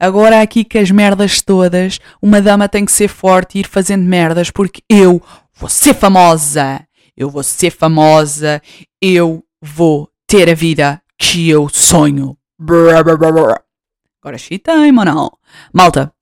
agora 0.00 0.40
aqui 0.40 0.64
que 0.64 0.78
as 0.78 0.90
merdas 0.90 1.42
todas, 1.42 2.00
uma 2.22 2.40
dama 2.40 2.68
tem 2.68 2.86
que 2.86 2.92
ser 2.92 3.08
forte 3.08 3.58
e 3.58 3.60
ir 3.60 3.68
fazendo 3.68 4.04
merdas 4.04 4.50
porque 4.50 4.82
eu 4.88 5.22
vou 5.54 5.68
ser 5.68 5.94
famosa. 5.94 6.80
Eu 7.14 7.28
vou 7.28 7.42
ser 7.42 7.70
famosa. 7.70 8.62
Eu 9.02 9.44
vou 9.60 10.08
ter 10.26 10.48
a 10.48 10.54
vida 10.54 11.02
que 11.18 11.50
eu 11.50 11.68
sonho. 11.68 12.36
Agora 14.22 14.38
chitei, 14.38 14.90
mano. 14.90 15.30
Malta, 15.72 16.12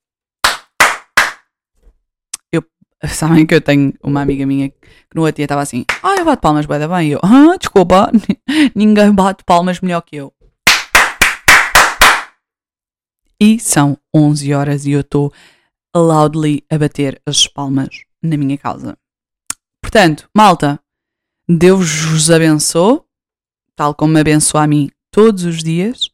Sabem 3.09 3.47
que 3.47 3.55
eu 3.55 3.61
tenho 3.61 3.93
uma 4.03 4.23
amiga 4.23 4.47
minha 4.47 4.71
que 4.71 4.77
no 5.15 5.23
outro 5.23 5.37
dia 5.37 5.45
estava 5.45 5.63
assim: 5.63 5.85
Ah, 6.03 6.17
eu 6.19 6.25
bato 6.25 6.43
palmas, 6.43 6.67
vai 6.67 6.79
bem. 6.87 7.09
E 7.09 7.13
eu, 7.13 7.21
ah, 7.23 7.57
desculpa, 7.59 8.11
ninguém 8.75 9.13
bate 9.13 9.45
palmas 9.45 9.81
melhor 9.81 10.01
que 10.03 10.17
eu. 10.17 10.33
E 13.39 13.61
são 13.61 13.99
11 14.15 14.55
horas 14.55 14.87
e 14.87 14.93
eu 14.93 15.01
estou 15.01 15.31
loudly 15.95 16.65
a 16.71 16.79
bater 16.79 17.21
as 17.27 17.47
palmas 17.47 18.03
na 18.23 18.37
minha 18.37 18.57
casa. 18.57 18.97
Portanto, 19.83 20.29
malta, 20.35 20.81
Deus 21.47 22.01
vos 22.01 22.31
abençoe, 22.31 23.03
tal 23.77 23.95
como 23.95 24.15
me 24.15 24.21
abençoa 24.21 24.63
a 24.63 24.67
mim 24.67 24.91
todos 25.11 25.45
os 25.45 25.63
dias. 25.63 26.11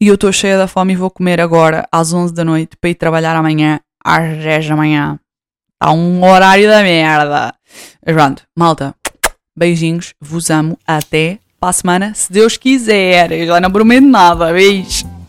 E 0.00 0.06
eu 0.06 0.14
estou 0.14 0.32
cheia 0.32 0.56
da 0.56 0.68
fome 0.68 0.92
e 0.92 0.96
vou 0.96 1.10
comer 1.10 1.40
agora 1.40 1.86
às 1.92 2.12
11 2.12 2.32
da 2.32 2.44
noite 2.44 2.76
para 2.76 2.90
ir 2.90 2.94
trabalhar 2.94 3.36
amanhã 3.36 3.80
às 4.02 4.38
10 4.38 4.68
da 4.68 4.76
manhã. 4.76 5.20
Está 5.82 5.94
um 5.94 6.22
horário 6.22 6.68
da 6.68 6.82
merda. 6.82 7.54
Mas 8.04 8.14
pronto, 8.14 8.42
malta. 8.54 8.94
Beijinhos, 9.56 10.12
vos 10.20 10.50
amo. 10.50 10.76
Até 10.86 11.38
para 11.58 11.70
a 11.70 11.72
semana, 11.72 12.12
se 12.14 12.30
Deus 12.30 12.58
quiser. 12.58 13.32
Eu 13.32 13.46
já 13.46 13.60
não 13.60 13.70
prometo 13.70 14.06
nada. 14.06 14.52
Beijo. 14.52 15.19